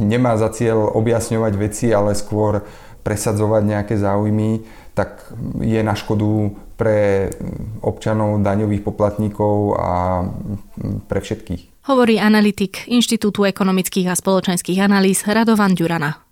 nemá 0.00 0.36
za 0.36 0.52
cieľ 0.52 0.92
objasňovať 0.92 1.52
veci, 1.56 1.86
ale 1.90 2.16
skôr 2.16 2.62
presadzovať 3.02 3.62
nejaké 3.66 3.94
záujmy, 3.98 4.62
tak 4.94 5.32
je 5.58 5.80
na 5.82 5.96
škodu 5.96 6.52
pre 6.76 7.30
občanov, 7.80 8.42
daňových 8.42 8.82
poplatníkov 8.84 9.78
a 9.80 9.90
pre 11.08 11.20
všetkých. 11.22 11.86
Hovorí 11.90 12.22
analytik 12.22 12.86
Inštitútu 12.86 13.42
ekonomických 13.42 14.06
a 14.06 14.14
spoločenských 14.14 14.78
analýz 14.78 15.26
Radovan 15.26 15.74
Ďurana. 15.74 16.31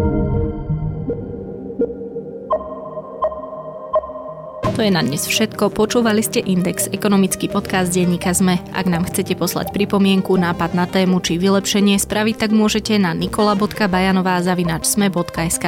To 4.81 4.89
je 4.89 4.97
na 4.97 5.05
dnes 5.05 5.21
všetko. 5.21 5.77
Počúvali 5.77 6.25
ste 6.25 6.41
Index, 6.41 6.89
ekonomický 6.89 7.53
podcast 7.53 7.93
denníka 7.93 8.33
ZME. 8.33 8.57
Ak 8.73 8.89
nám 8.89 9.05
chcete 9.05 9.37
poslať 9.37 9.69
pripomienku, 9.77 10.33
nápad 10.33 10.73
na 10.73 10.89
tému 10.89 11.21
či 11.21 11.37
vylepšenie, 11.37 12.01
spraviť 12.01 12.41
tak 12.41 12.49
môžete 12.49 12.97
na 12.97 13.13
nikola.bajanová.sme.sk. 13.13 15.65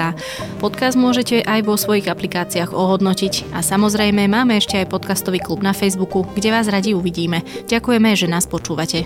Podcast 0.58 0.98
môžete 0.98 1.46
aj 1.46 1.62
vo 1.62 1.78
svojich 1.78 2.10
aplikáciách 2.10 2.74
ohodnotiť. 2.74 3.54
A 3.54 3.62
samozrejme 3.62 4.26
máme 4.26 4.58
ešte 4.58 4.82
aj 4.82 4.90
podcastový 4.90 5.46
klub 5.46 5.62
na 5.62 5.78
Facebooku, 5.78 6.26
kde 6.34 6.50
vás 6.50 6.66
radi 6.66 6.98
uvidíme. 6.98 7.46
Ďakujeme, 7.70 8.18
že 8.18 8.26
nás 8.26 8.50
počúvate. 8.50 9.06